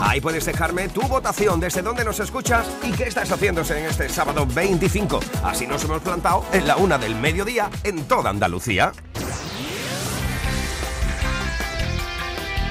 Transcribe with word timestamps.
Ahí 0.00 0.22
puedes 0.22 0.46
dejarme 0.46 0.88
tu 0.88 1.02
votación 1.02 1.60
desde 1.60 1.82
dónde 1.82 2.02
nos 2.02 2.18
escuchas 2.18 2.66
y 2.82 2.92
qué 2.92 3.04
estás 3.04 3.30
haciéndose 3.30 3.78
en 3.78 3.86
este 3.86 4.08
sábado 4.08 4.46
25. 4.46 5.20
Así 5.44 5.66
nos 5.66 5.84
hemos 5.84 6.00
plantado 6.00 6.46
en 6.52 6.66
la 6.66 6.76
una 6.76 6.96
del 6.96 7.14
mediodía 7.14 7.68
en 7.84 8.04
toda 8.04 8.30
Andalucía. 8.30 8.92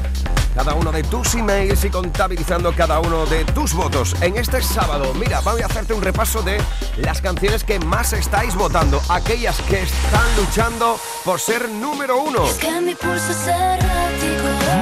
cada 0.55 0.75
uno 0.75 0.93
de 0.93 1.03
tus 1.03 1.35
emails 1.35 1.83
y 1.85 1.91
contabilizando 1.91 2.75
cada 2.75 3.01
uno 3.01 3.25
de 3.27 3.45
tus 3.47 3.73
votos 3.73 4.15
en 4.21 4.37
este 4.37 4.63
sábado. 4.63 5.15
Mira, 5.15 5.41
voy 5.41 5.63
a 5.63 5.67
hacerte 5.67 5.95
un 5.95 6.03
repaso 6.03 6.43
de 6.43 6.61
las 6.99 7.23
canciones 7.23 7.65
que 7.65 7.79
más 7.79 8.13
estáis 8.13 8.55
votando, 8.55 9.01
aquellas 9.09 9.59
que 9.63 9.81
están 9.83 10.37
luchando 10.37 11.01
por 11.25 11.41
ser 11.41 11.71
número 11.71 12.23
uno. 12.23 12.45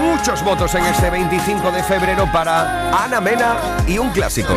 Muchos 0.03 0.43
votos 0.43 0.75
en 0.75 0.85
este 0.87 1.09
25 1.11 1.71
de 1.71 1.85
febrero 1.85 2.29
para 2.33 3.05
Ana 3.05 3.21
Mena 3.21 3.77
y 3.87 3.99
un 3.99 4.11
clásico. 4.11 4.57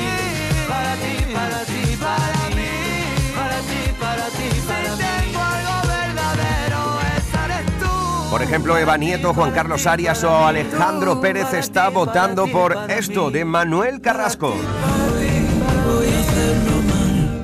ejemplo, 8.51 8.77
Eva 8.77 8.97
Nieto, 8.97 9.33
Juan 9.33 9.51
Carlos 9.51 9.87
Arias 9.87 10.25
o 10.25 10.45
Alejandro 10.45 11.21
Pérez 11.21 11.53
está 11.53 11.87
votando 11.87 12.47
por 12.47 12.75
esto 12.89 13.31
de 13.31 13.45
Manuel 13.45 14.01
Carrasco. 14.01 14.53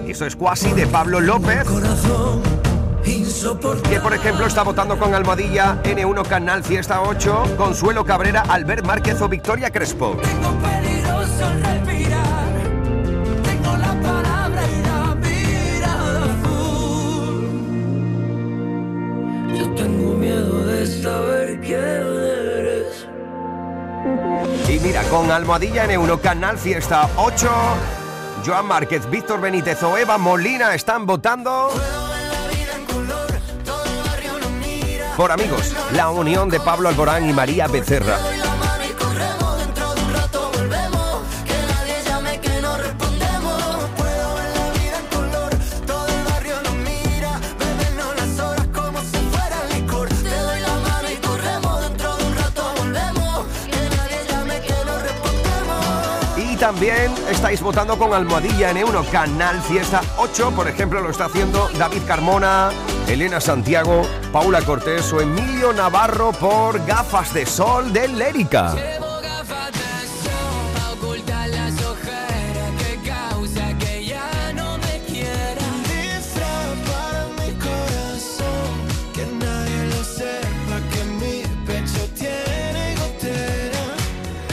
Eso 0.06 0.25
es 0.25 0.35
cuasi 0.35 0.73
de 0.73 0.85
Pablo 0.85 1.22
López. 1.22 1.66
Que 3.90 4.01
por 4.01 4.13
ejemplo 4.13 4.47
está 4.47 4.63
votando 4.63 5.00
con 5.00 5.16
Almohadilla 5.16 5.81
N1 5.84 6.28
Canal 6.28 6.62
Fiesta 6.66 7.00
8, 7.00 7.56
Consuelo 7.56 8.03
Cabrera, 8.03 8.41
Albert 8.41 8.85
Márquez 8.85 9.22
o 9.22 9.29
Victoria 9.29 9.72
Crespo. 9.72 10.18
Y 24.69 24.79
mira, 24.79 25.03
con 25.03 25.31
Almohadilla 25.31 25.85
en 25.85 25.91
Euro 25.91 26.19
Canal 26.19 26.57
Fiesta 26.57 27.09
8, 27.16 27.50
Joan 28.45 28.66
Márquez, 28.66 29.09
Víctor 29.09 29.41
Benítez 29.41 29.81
o 29.84 29.97
Eva 29.97 30.18
Molina 30.18 30.75
están 30.75 31.06
votando. 31.06 31.69
Por 35.16 35.31
amigos, 35.31 35.73
la 35.94 36.09
unión 36.09 36.50
de 36.50 36.59
Pablo 36.59 36.90
Alborán 36.90 37.28
y 37.28 37.34
María 37.34 37.68
Becerra. 37.68 38.18
También 56.67 57.13
estáis 57.31 57.61
votando 57.61 57.97
con 57.97 58.13
Almohadilla 58.13 58.72
en 58.72 58.75
Euro 58.75 59.05
Canal 59.09 59.61
Fiesta 59.61 60.01
8. 60.17 60.51
Por 60.51 60.67
ejemplo, 60.67 61.00
lo 61.00 61.09
está 61.09 61.28
haciendo 61.28 61.69
David 61.79 62.01
Carmona, 62.05 62.72
Elena 63.07 63.39
Santiago, 63.39 64.01
Paula 64.33 64.61
Cortés 64.61 65.13
o 65.13 65.22
Emilio 65.22 65.72
Navarro 65.72 66.33
por 66.33 66.85
Gafas 66.85 67.33
de 67.33 67.45
Sol 67.45 67.94
de 67.94 68.09
Lérica. 68.09 68.75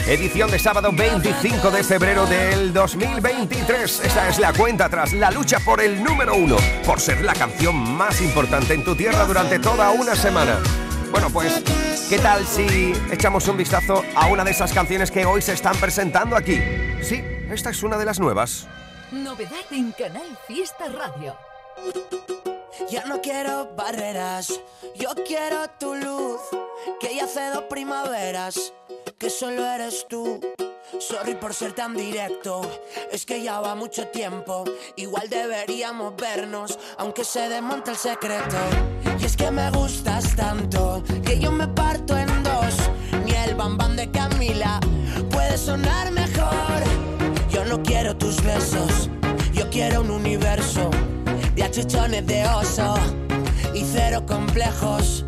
Edición 0.07 0.51
de 0.51 0.59
sábado 0.59 0.91
25 0.93 1.71
de 1.71 1.83
febrero 1.83 2.27
del 2.27 2.71
2023. 2.71 4.01
Esta 4.01 4.29
es 4.29 4.37
la 4.37 4.53
cuenta 4.53 4.87
tras 4.87 5.13
la 5.13 5.31
lucha 5.31 5.59
por 5.59 5.81
el 5.81 6.03
número 6.03 6.35
uno, 6.35 6.57
por 6.85 7.01
ser 7.01 7.21
la 7.23 7.33
canción 7.33 7.75
más 7.75 8.21
importante 8.21 8.75
en 8.75 8.83
tu 8.83 8.95
tierra 8.95 9.25
durante 9.25 9.57
toda 9.57 9.89
una 9.89 10.15
semana. 10.15 10.59
Bueno, 11.09 11.31
pues, 11.31 11.63
¿qué 12.07 12.19
tal 12.19 12.45
si 12.45 12.93
echamos 13.11 13.47
un 13.47 13.57
vistazo 13.57 14.03
a 14.15 14.27
una 14.27 14.43
de 14.43 14.51
esas 14.51 14.71
canciones 14.73 15.09
que 15.09 15.25
hoy 15.25 15.41
se 15.41 15.53
están 15.53 15.75
presentando 15.77 16.35
aquí? 16.35 16.61
Sí, 17.01 17.23
esta 17.49 17.71
es 17.71 17.81
una 17.81 17.97
de 17.97 18.05
las 18.05 18.19
nuevas. 18.19 18.67
Novedad 19.11 19.65
en 19.71 19.91
Canal 19.91 20.37
Fiesta 20.47 20.85
Radio. 20.87 21.35
Ya 22.91 23.05
no 23.05 23.21
quiero 23.21 23.73
barreras, 23.75 24.53
yo 24.95 25.15
quiero 25.25 25.67
tu 25.79 25.95
luz, 25.95 26.41
que 27.01 27.15
ya 27.15 27.23
hace 27.23 27.49
dos 27.49 27.63
primaveras 27.63 28.71
que 29.17 29.29
solo 29.29 29.65
eres 29.65 30.07
tú. 30.07 30.39
Sorry 30.99 31.35
por 31.35 31.53
ser 31.53 31.73
tan 31.73 31.95
directo, 31.95 32.61
es 33.11 33.25
que 33.25 33.41
ya 33.41 33.59
va 33.59 33.75
mucho 33.75 34.07
tiempo. 34.07 34.63
Igual 34.95 35.29
deberíamos 35.29 36.15
vernos, 36.15 36.77
aunque 36.97 37.23
se 37.23 37.49
desmonte 37.49 37.91
el 37.91 37.97
secreto. 37.97 38.57
Y 39.19 39.25
es 39.25 39.35
que 39.35 39.51
me 39.51 39.69
gustas 39.71 40.35
tanto, 40.35 41.03
que 41.25 41.39
yo 41.39 41.51
me 41.51 41.67
parto 41.67 42.17
en 42.17 42.43
dos. 42.43 42.75
Ni 43.25 43.31
el 43.31 43.55
bambán 43.55 43.95
de 43.95 44.09
Camila 44.11 44.79
puede 45.31 45.57
sonar 45.57 46.11
mejor. 46.11 46.83
Yo 47.49 47.65
no 47.65 47.81
quiero 47.83 48.15
tus 48.15 48.41
besos, 48.43 49.09
yo 49.53 49.69
quiero 49.69 50.01
un 50.01 50.11
universo 50.11 50.89
de 51.55 51.63
achuchones 51.63 52.25
de 52.27 52.45
oso 52.45 52.95
y 53.73 53.83
cero 53.83 54.23
complejos. 54.25 55.25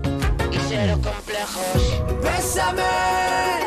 Y 0.52 0.58
cero 0.70 1.00
complejos. 1.04 2.22
Bésame 2.22 3.67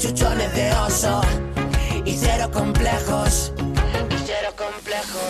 de 0.00 0.08
achuchones 0.08 0.54
de 0.54 0.72
oso 0.72 1.20
y 2.04 2.16
cero 2.16 2.50
complejos, 2.52 3.52
y 4.10 4.16
cero 4.24 4.54
complejos. 4.56 5.22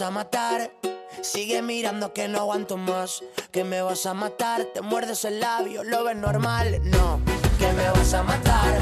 A 0.00 0.10
matar. 0.10 0.70
Sigue 1.22 1.62
mirando 1.62 2.12
que 2.12 2.28
no 2.28 2.40
aguanto 2.40 2.76
más. 2.76 3.22
Que 3.50 3.64
me 3.64 3.80
vas 3.80 4.04
a 4.04 4.14
matar. 4.14 4.64
Te 4.74 4.82
muerdes 4.82 5.24
el 5.24 5.40
labio, 5.40 5.84
lo 5.84 6.04
ves 6.04 6.16
normal. 6.16 6.80
No, 6.84 7.20
que 7.58 7.72
me 7.72 7.88
vas 7.90 8.12
a 8.12 8.22
matar. 8.22 8.78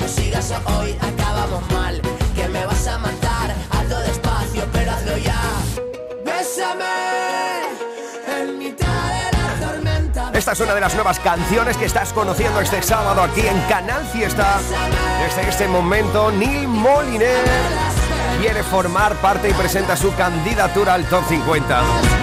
No 0.00 0.08
sigas 0.08 0.52
hoy, 0.78 0.96
acabamos 1.00 1.70
mal. 1.70 2.00
Que 2.34 2.48
me 2.48 2.64
vas 2.66 2.86
a 2.88 2.98
matar. 2.98 3.54
Hazlo 3.70 4.00
despacio, 4.00 4.64
pero 4.72 4.90
hazlo 4.92 5.16
ya. 5.18 5.40
Bésame 6.24 6.84
en 8.36 8.58
mitad 8.58 8.86
de 8.86 9.36
la 9.36 9.68
tormenta. 9.68 10.30
Esta 10.32 10.52
es 10.52 10.60
una 10.60 10.74
de 10.74 10.80
las 10.80 10.94
nuevas 10.94 11.20
canciones 11.20 11.76
que 11.76 11.84
estás 11.84 12.12
conociendo 12.12 12.60
este 12.60 12.82
sábado 12.82 13.22
aquí 13.22 13.46
en 13.46 13.60
Canal 13.68 14.04
Fiesta. 14.06 14.58
Desde 15.22 15.48
este 15.48 15.68
momento, 15.68 16.32
Neil 16.32 16.66
Moliner 16.66 17.95
quiere 18.40 18.62
formar 18.62 19.14
parte 19.16 19.48
y 19.48 19.52
presenta 19.52 19.96
su 19.96 20.14
candidatura 20.14 20.94
al 20.94 21.08
Top 21.08 21.24
50. 21.28 21.82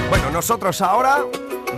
Bueno, 0.10 0.32
nosotros 0.32 0.82
ahora 0.82 1.26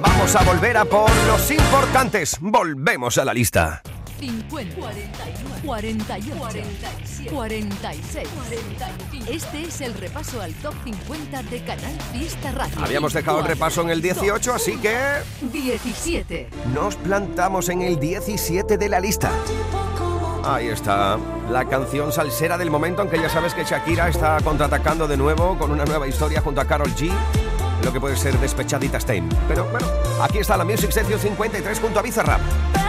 vamos 0.01 0.35
a 0.35 0.43
volver 0.43 0.77
a 0.77 0.85
por 0.85 1.09
los 1.27 1.51
importantes. 1.51 2.37
Volvemos 2.39 3.17
a 3.17 3.25
la 3.25 3.33
lista. 3.33 3.81
50, 4.19 4.75
41, 4.75 5.55
48, 5.65 7.29
46, 7.29 8.27
Este 9.27 9.63
es 9.63 9.81
el 9.81 9.93
repaso 9.93 10.41
al 10.41 10.53
top 10.55 10.73
50 10.83 11.43
de 11.43 11.63
Canal 11.63 11.99
Fiesta 12.13 12.51
Radio. 12.51 12.75
Habíamos 12.83 13.13
dejado 13.13 13.39
el 13.39 13.45
repaso 13.45 13.81
en 13.81 13.89
el 13.89 14.01
18, 14.01 14.53
así 14.53 14.77
que... 14.77 14.97
17. 15.41 16.49
Nos 16.73 16.95
plantamos 16.95 17.69
en 17.69 17.81
el 17.81 17.99
17 17.99 18.77
de 18.77 18.89
la 18.89 18.99
lista. 18.99 19.31
Ahí 20.47 20.67
está, 20.67 21.17
la 21.49 21.65
canción 21.65 22.11
salsera 22.11 22.55
del 22.55 22.69
momento, 22.69 23.01
aunque 23.01 23.19
ya 23.19 23.29
sabes 23.29 23.55
que 23.55 23.63
Shakira 23.63 24.09
está 24.09 24.37
contraatacando 24.43 25.07
de 25.07 25.17
nuevo 25.17 25.57
con 25.57 25.71
una 25.71 25.85
nueva 25.85 26.07
historia 26.07 26.39
junto 26.39 26.61
a 26.61 26.65
Carol 26.65 26.93
G, 26.93 27.11
lo 27.83 27.91
que 27.91 27.99
puede 27.99 28.15
ser 28.15 28.37
despechadita 28.37 28.99
Stein. 28.99 29.27
Pero 29.47 29.65
bueno, 29.71 29.87
aquí 30.21 30.37
está 30.37 30.55
la 30.55 30.63
Music 30.63 30.91
Section 30.91 31.19
53 31.19 31.79
junto 31.79 31.99
a 31.99 32.03
Bizarrap. 32.03 32.84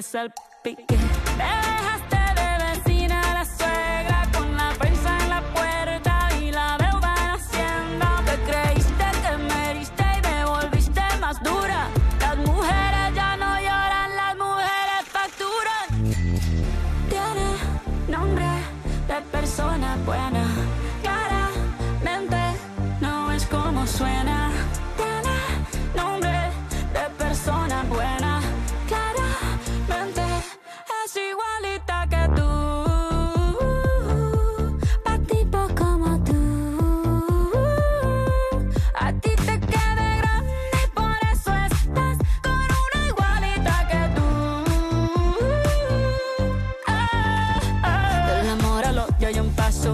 myself. 0.00 0.49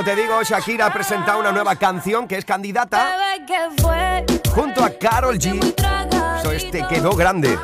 Como 0.00 0.14
te 0.16 0.22
digo, 0.22 0.42
Shakira 0.42 0.86
ha 0.86 0.92
presentado 0.94 1.40
una 1.40 1.52
nueva 1.52 1.76
canción 1.76 2.26
que 2.26 2.38
es 2.38 2.44
candidata 2.46 3.18
junto 4.54 4.82
a 4.82 4.88
Carol 4.88 5.38
G. 5.38 5.74
Eso 6.38 6.52
este 6.52 6.86
quedó 6.88 7.10
grande. 7.14 7.58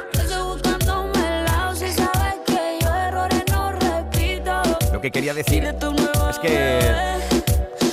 Lo 4.93 5.01
que 5.01 5.11
quería 5.11 5.33
decir 5.33 5.65
es 5.65 6.39
que 6.39 6.79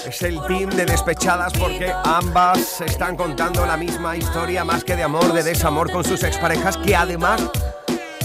es 0.08 0.22
el 0.24 0.42
team 0.46 0.72
de 0.72 0.88
despechadas 0.88 1.54
porque 1.54 1.94
ambas 2.04 2.82
están 2.82 3.16
contando 3.16 3.66
la 3.66 3.78
misma 3.78 4.18
historia 4.18 4.66
más 4.66 4.84
que 4.84 4.98
de 4.98 5.04
amor, 5.04 5.32
de 5.32 5.44
desamor 5.44 5.90
con 5.90 6.04
sus 6.04 6.22
exparejas 6.22 6.76
que 6.76 6.98
además 6.98 7.42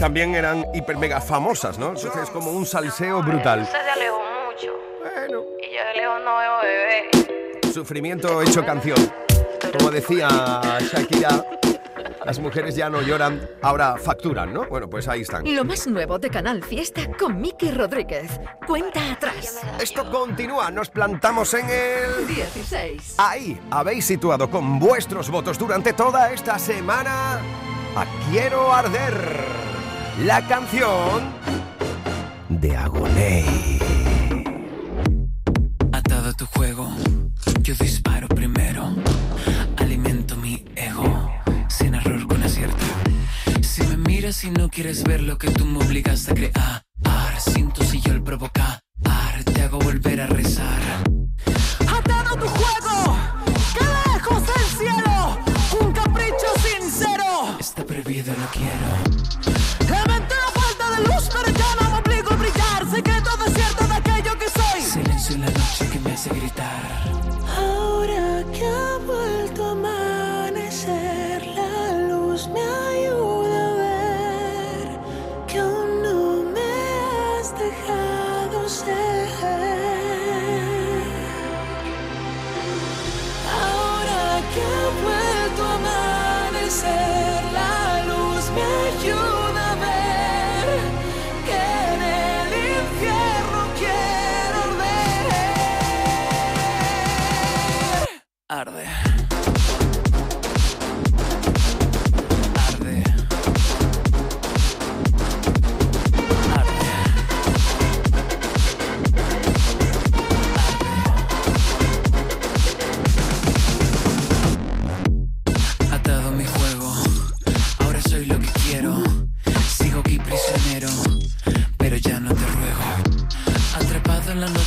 también 0.00 0.34
eran 0.34 0.66
hiper 0.74 0.96
mega 0.96 1.20
famosas, 1.20 1.78
¿no? 1.78 1.90
Entonces 1.90 2.24
es 2.24 2.30
como 2.30 2.50
un 2.50 2.66
salseo 2.66 3.22
brutal. 3.22 3.68
Yo 5.78 5.84
de 5.88 5.94
lejos 5.94 6.20
no 6.24 6.36
veo 6.36 6.58
bebé. 6.62 7.72
Sufrimiento 7.72 8.42
hecho 8.42 8.64
canción. 8.64 8.98
Como 9.78 9.90
decía 9.90 10.28
Shakira, 10.80 11.44
las 12.24 12.38
mujeres 12.38 12.74
ya 12.74 12.88
no 12.88 13.00
lloran, 13.02 13.48
ahora 13.62 13.96
facturan, 13.96 14.52
¿no? 14.52 14.66
Bueno, 14.66 14.88
pues 14.88 15.08
ahí 15.08 15.22
están. 15.22 15.44
Lo 15.54 15.64
más 15.64 15.86
nuevo 15.86 16.18
de 16.18 16.30
Canal 16.30 16.64
Fiesta 16.64 17.02
con 17.18 17.40
Miki 17.40 17.70
Rodríguez. 17.70 18.40
Cuenta 18.66 19.12
atrás. 19.12 19.60
Esto 19.80 20.10
continúa, 20.10 20.70
nos 20.70 20.90
plantamos 20.90 21.52
en 21.54 21.68
el 21.68 22.26
16. 22.26 23.14
Ahí 23.18 23.60
habéis 23.70 24.04
situado 24.04 24.50
con 24.50 24.78
vuestros 24.78 25.30
votos 25.30 25.58
durante 25.58 25.92
toda 25.92 26.32
esta 26.32 26.58
semana 26.58 27.40
a 27.96 28.06
Quiero 28.30 28.72
Arder, 28.72 29.14
la 30.24 30.46
canción 30.46 31.32
de 32.48 32.76
Agoney. 32.76 33.97
Tu 36.38 36.46
juego, 36.46 36.88
yo 37.62 37.74
disparo 37.74 38.28
primero, 38.28 38.94
alimento 39.76 40.36
mi 40.36 40.64
ego, 40.76 41.32
sin 41.68 41.96
error 41.96 42.28
con 42.28 42.40
acierto. 42.44 42.84
Si 43.60 43.82
me 43.82 43.96
miras 43.96 44.44
y 44.44 44.50
no 44.52 44.68
quieres 44.68 45.02
ver 45.02 45.20
lo 45.20 45.36
que 45.36 45.50
tú 45.50 45.64
me 45.64 45.78
obligas 45.78 46.28
a 46.28 46.34
crear, 46.34 46.84
siento 47.38 47.82
si 47.82 48.00
yo 48.00 48.12
el 48.12 48.22
provocar, 48.22 48.78
te 49.52 49.62
hago 49.62 49.80
volver 49.80 50.20
a 50.20 50.26
rezar. 50.28 50.80
Atado 51.80 52.36
tu 52.36 52.46
juego, 52.46 53.16
que 53.76 53.84
lejos 54.12 54.42
del 54.46 54.64
cielo, 54.78 55.38
un 55.80 55.92
capricho 55.92 56.50
sincero. 56.62 57.56
Está 57.58 57.84
prohibido, 57.84 58.32
no 58.36 58.46
quiero. 58.52 58.87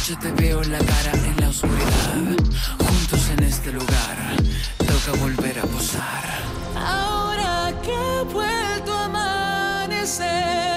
Noche 0.01 0.15
te 0.15 0.31
veo 0.31 0.63
la 0.63 0.79
cara 0.79 1.11
en 1.13 1.41
la 1.41 1.49
oscuridad. 1.49 2.15
Juntos 2.79 3.29
en 3.37 3.43
este 3.43 3.71
lugar, 3.71 4.35
toca 4.79 5.11
volver 5.19 5.59
a 5.59 5.63
posar. 5.63 6.23
Ahora 6.75 7.71
que 7.83 7.93
ha 7.93 8.23
vuelto 8.23 8.93
a 8.97 9.05
amanecer, 9.05 10.70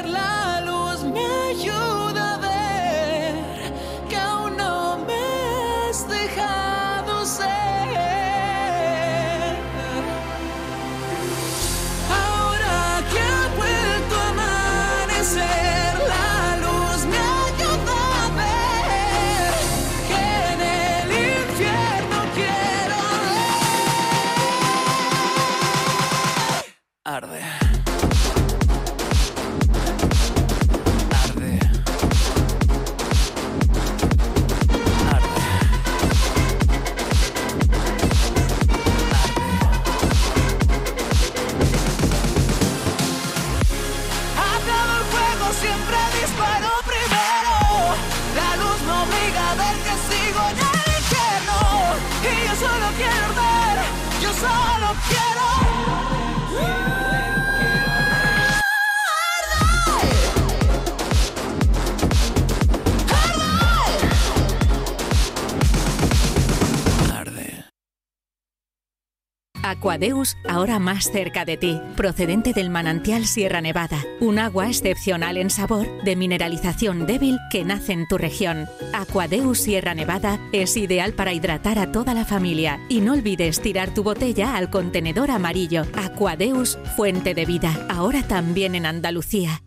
Aquadeus, 69.84 70.38
ahora 70.48 70.78
más 70.78 71.10
cerca 71.12 71.44
de 71.44 71.58
ti, 71.58 71.78
procedente 71.94 72.54
del 72.54 72.70
manantial 72.70 73.26
Sierra 73.26 73.60
Nevada, 73.60 74.02
un 74.18 74.38
agua 74.38 74.68
excepcional 74.68 75.36
en 75.36 75.50
sabor, 75.50 76.02
de 76.04 76.16
mineralización 76.16 77.04
débil 77.04 77.38
que 77.50 77.66
nace 77.66 77.92
en 77.92 78.08
tu 78.08 78.16
región. 78.16 78.66
Aquadeus 78.94 79.58
Sierra 79.58 79.92
Nevada 79.92 80.40
es 80.52 80.78
ideal 80.78 81.12
para 81.12 81.34
hidratar 81.34 81.78
a 81.78 81.92
toda 81.92 82.14
la 82.14 82.24
familia 82.24 82.80
y 82.88 83.02
no 83.02 83.12
olvides 83.12 83.60
tirar 83.60 83.92
tu 83.92 84.02
botella 84.02 84.56
al 84.56 84.70
contenedor 84.70 85.30
amarillo. 85.30 85.82
Aquadeus, 85.92 86.78
fuente 86.96 87.34
de 87.34 87.44
vida, 87.44 87.86
ahora 87.90 88.22
también 88.22 88.74
en 88.76 88.86
Andalucía. 88.86 89.60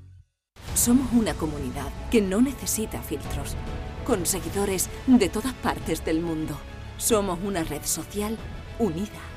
Somos 0.74 1.14
una 1.14 1.36
comunidad 1.36 1.90
que 2.10 2.22
no 2.22 2.42
necesita 2.42 3.04
filtros, 3.04 3.56
con 4.04 4.26
seguidores 4.26 4.90
de 5.06 5.30
todas 5.30 5.54
partes 5.54 6.04
del 6.04 6.22
mundo. 6.22 6.58
Somos 6.98 7.38
una 7.44 7.64
red 7.64 7.84
social 7.84 8.36
unida, 8.80 9.37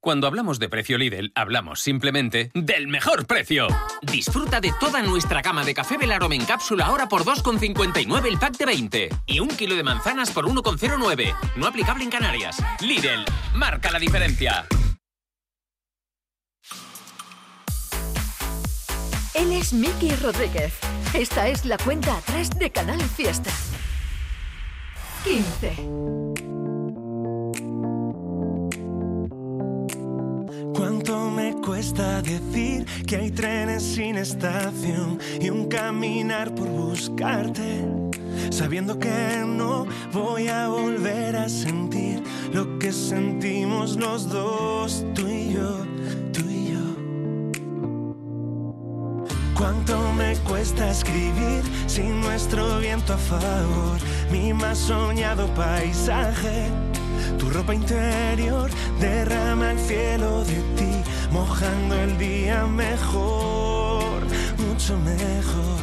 Cuando 0.00 0.28
hablamos 0.28 0.60
de 0.60 0.68
precio 0.68 0.96
Lidl, 0.96 1.32
hablamos 1.34 1.80
simplemente 1.80 2.52
del 2.54 2.86
mejor 2.86 3.26
precio. 3.26 3.66
Disfruta 4.00 4.60
de 4.60 4.72
toda 4.78 5.02
nuestra 5.02 5.42
gama 5.42 5.64
de 5.64 5.74
café 5.74 5.98
Belarome 5.98 6.36
en 6.36 6.44
cápsula 6.44 6.86
ahora 6.86 7.08
por 7.08 7.24
2,59 7.24 8.26
el 8.26 8.38
pack 8.38 8.56
de 8.56 8.66
20 8.66 9.08
y 9.26 9.40
un 9.40 9.48
kilo 9.48 9.74
de 9.74 9.82
manzanas 9.82 10.30
por 10.30 10.46
1,09. 10.46 11.34
No 11.56 11.66
aplicable 11.66 12.04
en 12.04 12.10
Canarias. 12.10 12.62
Lidl, 12.80 13.24
marca 13.54 13.90
la 13.90 13.98
diferencia. 13.98 14.66
Él 19.34 19.52
es 19.52 19.72
Miki 19.72 20.14
Rodríguez. 20.14 20.74
Esta 21.12 21.48
es 21.48 21.64
la 21.64 21.76
cuenta 21.76 22.16
atrás 22.16 22.50
de 22.50 22.70
Canal 22.70 23.00
Fiesta. 23.00 23.50
15. 25.24 26.57
Cuesta 31.78 32.20
decir 32.22 32.84
que 33.06 33.14
hay 33.14 33.30
trenes 33.30 33.84
sin 33.84 34.16
estación 34.16 35.20
y 35.40 35.48
un 35.48 35.68
caminar 35.68 36.52
por 36.52 36.66
buscarte? 36.66 37.86
Sabiendo 38.50 38.98
que 38.98 39.44
no 39.46 39.86
voy 40.12 40.48
a 40.48 40.66
volver 40.66 41.36
a 41.36 41.48
sentir 41.48 42.20
lo 42.52 42.80
que 42.80 42.90
sentimos 42.90 43.94
los 43.94 44.28
dos, 44.28 45.04
tú 45.14 45.28
y 45.28 45.52
yo, 45.52 45.86
tú 46.32 46.40
y 46.50 46.72
yo. 46.72 46.84
¿Cuánto 49.54 50.12
me 50.14 50.34
cuesta 50.38 50.90
escribir 50.90 51.62
sin 51.86 52.20
nuestro 52.20 52.80
viento 52.80 53.14
a 53.14 53.18
favor? 53.18 54.00
Mi 54.32 54.52
más 54.52 54.78
soñado 54.78 55.46
paisaje. 55.54 56.66
Tu 57.38 57.48
ropa 57.50 57.72
interior 57.72 58.68
derrama 58.98 59.70
el 59.72 59.78
cielo 59.78 60.44
de 60.44 60.56
ti, 60.76 61.02
mojando 61.30 61.94
el 61.94 62.16
día 62.18 62.64
mejor, 62.66 64.22
mucho 64.58 64.96
mejor. 64.98 65.78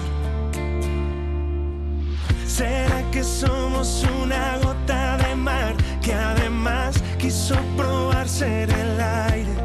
¿Será 2.48 3.04
que 3.12 3.24
somos 3.24 4.06
una 4.24 4.58
gota 4.64 5.18
de 5.18 5.36
mar 5.36 5.76
que 6.02 6.14
además 6.14 6.96
quiso 7.20 7.56
probar 7.76 8.28
ser 8.28 8.70
el 8.70 9.00
aire? 9.00 9.56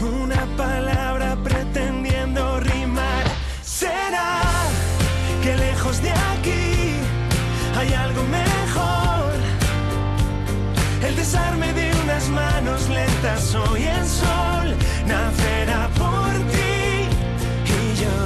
Una 0.00 0.46
palabra 0.56 1.36
pretendiendo 1.42 2.60
rimar. 2.60 3.24
¿Será 3.62 4.42
que 5.42 5.56
lejos 5.56 6.00
de 6.02 6.10
aquí 6.10 6.94
hay 7.76 7.92
algo 7.92 8.22
mejor? 8.24 9.32
El 11.02 11.16
desarme 11.16 11.72
de 11.72 11.89
manos 12.30 12.88
lentas, 12.88 13.54
hoy 13.54 13.82
el 13.82 14.06
sol 14.06 14.74
nacerá 15.06 15.88
por 15.98 16.32
ti 16.52 17.08
y 17.66 17.94
yo. 18.00 18.18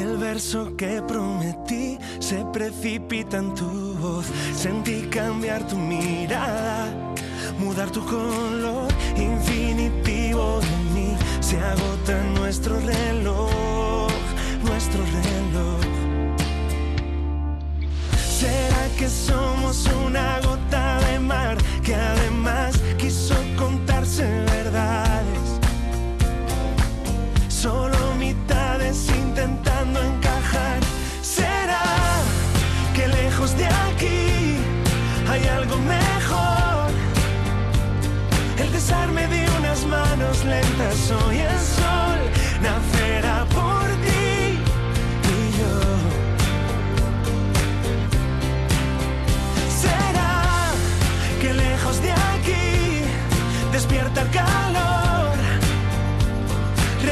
El 0.00 0.16
verso 0.18 0.76
que 0.76 1.02
prometí 1.02 1.98
se 2.20 2.44
precipita 2.52 3.38
en 3.38 3.54
tu 3.54 3.94
voz. 3.94 4.26
Sentí 4.54 5.08
cambiar 5.10 5.66
tu 5.66 5.76
mirada, 5.76 6.86
mudar 7.58 7.90
tu 7.90 8.04
color 8.04 8.88
infinitivo 9.16 10.60
de 10.60 10.76
mí. 10.94 11.16
Se 11.40 11.58
agota 11.58 12.22
nuestro 12.38 12.78
reloj, 12.80 13.47
somos 19.08 19.86
una 20.06 20.40
gota 20.40 21.00
de 21.00 21.18
mar 21.18 21.56
que 21.82 21.94
además 21.94 22.78
quiso 22.98 23.34
contarse 23.56 24.24
verdades? 24.56 25.60
Solo 27.48 28.14
mitades 28.18 29.08
intentando 29.08 30.02
encajar. 30.02 30.80
¿Será 31.22 31.82
que 32.94 33.08
lejos 33.08 33.56
de 33.56 33.66
aquí 33.66 34.58
hay 35.30 35.46
algo 35.48 35.76
mejor? 35.78 36.90
El 38.58 38.70
desarme 38.72 39.26
de 39.28 39.46
unas 39.58 39.84
manos 39.86 40.44
lentas, 40.44 41.10
hoy 41.10 41.38
el 41.38 41.57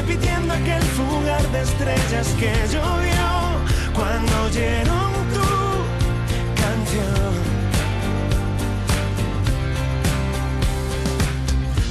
Repitiendo 0.06 0.54
aquel 0.54 0.82
fugar 0.82 1.42
de 1.50 1.62
estrellas 1.62 2.28
que 2.38 2.52
llovió 2.70 3.26
cuando 3.92 4.42
oyeron 4.44 5.10
tu 5.34 5.50
canción. 6.62 7.32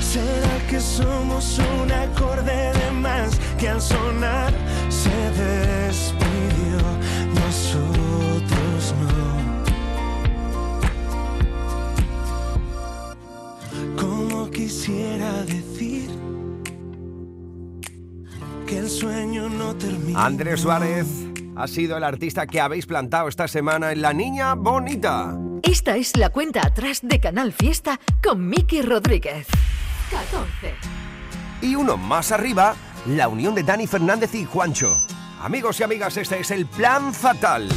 ¿Será 0.01 0.67
que 0.69 0.79
somos 0.79 1.59
un 1.59 1.91
acorde 1.91 2.71
de 2.71 2.91
más 2.91 3.37
que 3.59 3.67
al 3.67 3.81
sonar 3.81 4.53
se 4.87 5.09
despidió? 5.41 6.14
Andrés 20.15 20.61
Suárez 20.61 21.07
ha 21.57 21.67
sido 21.67 21.97
el 21.97 22.03
artista 22.05 22.47
que 22.47 22.61
habéis 22.61 22.85
plantado 22.85 23.27
esta 23.27 23.49
semana 23.49 23.91
en 23.91 24.01
La 24.01 24.13
Niña 24.13 24.55
Bonita. 24.55 25.37
Esta 25.61 25.97
es 25.97 26.15
la 26.15 26.29
cuenta 26.29 26.65
atrás 26.65 27.01
de 27.03 27.19
Canal 27.19 27.51
Fiesta 27.51 27.99
con 28.23 28.47
Miki 28.47 28.81
Rodríguez. 28.81 29.45
14. 30.09 30.73
Y 31.61 31.75
uno 31.75 31.97
más 31.97 32.31
arriba, 32.31 32.75
la 33.07 33.27
unión 33.27 33.55
de 33.55 33.63
Dani 33.63 33.87
Fernández 33.87 34.33
y 34.35 34.45
Juancho. 34.45 34.95
Amigos 35.41 35.81
y 35.81 35.83
amigas, 35.83 36.15
este 36.15 36.39
es 36.39 36.49
el 36.51 36.65
plan 36.65 37.13
fatal. 37.13 37.67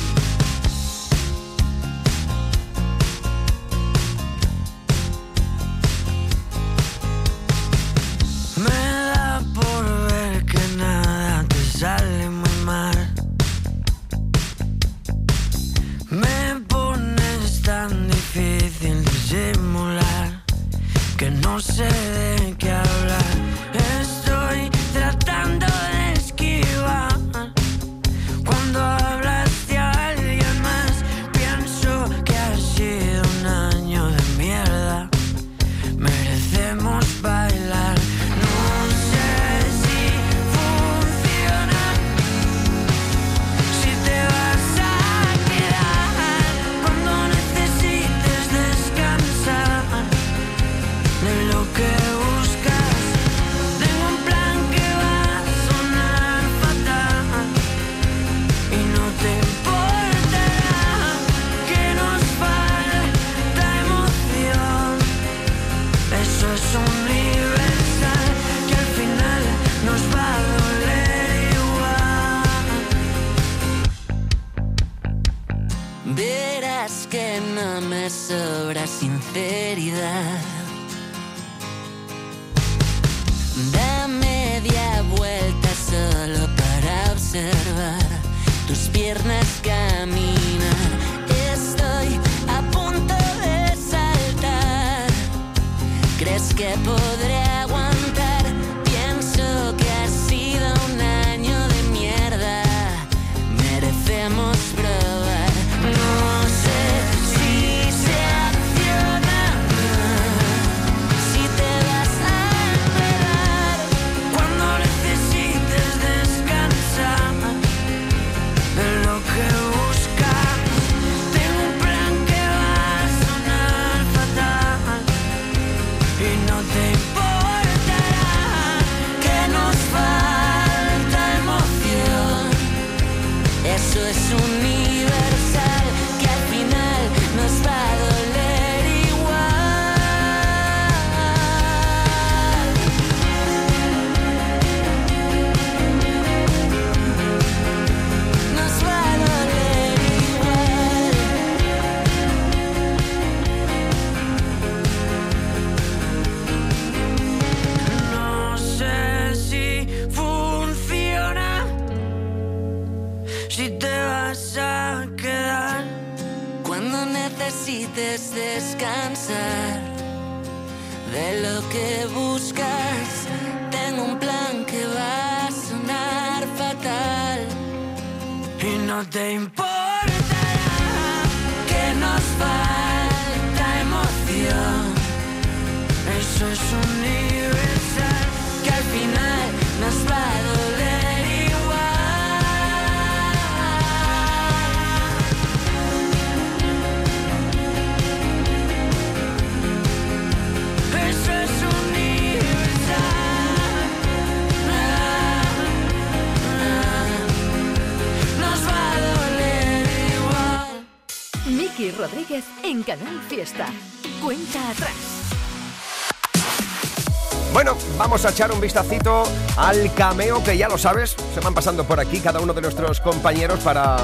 Echar 218.39 218.53
un 218.53 218.61
vistacito 218.61 219.25
al 219.57 219.93
cameo 219.95 220.45
que 220.45 220.57
ya 220.57 220.69
lo 220.69 220.79
sabes, 220.79 221.17
se 221.35 221.41
van 221.41 221.55
pasando 221.55 221.83
por 221.83 221.99
aquí 221.99 222.21
cada 222.21 222.39
uno 222.39 222.55
de 222.55 222.61
nuestros 222.61 223.01
compañeros 223.01 223.59
para 223.65 223.97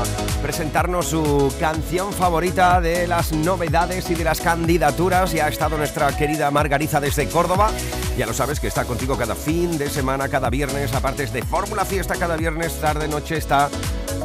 presentarnos 0.43 1.07
su 1.07 1.55
canción 1.61 2.13
favorita 2.13 2.81
de 2.81 3.07
las 3.07 3.31
novedades 3.31 4.11
y 4.11 4.17
de 4.17 4.25
las 4.25 4.41
candidaturas. 4.41 5.31
Ya 5.31 5.47
ha 5.47 5.49
estado 5.51 5.79
nuestra 5.79 6.17
querida 6.17 6.51
Margarita 6.51 7.01
desde 7.01 7.29
Córdoba. 7.29 7.71
Ya 8.19 8.27
lo 8.27 8.35
sabes 8.35 8.59
que 8.59 8.67
está 8.67 8.85
contigo 8.85 9.17
cada 9.17 9.37
fin 9.37 9.79
de 9.79 9.89
semana, 9.89 10.29
cada 10.29 10.51
viernes, 10.51 10.93
aparte 10.95 11.27
de 11.27 11.43
Fórmula 11.45 11.85
Fiesta, 11.85 12.17
cada 12.17 12.37
viernes 12.37 12.81
tarde 12.81 13.07
noche 13.07 13.37
está 13.37 13.71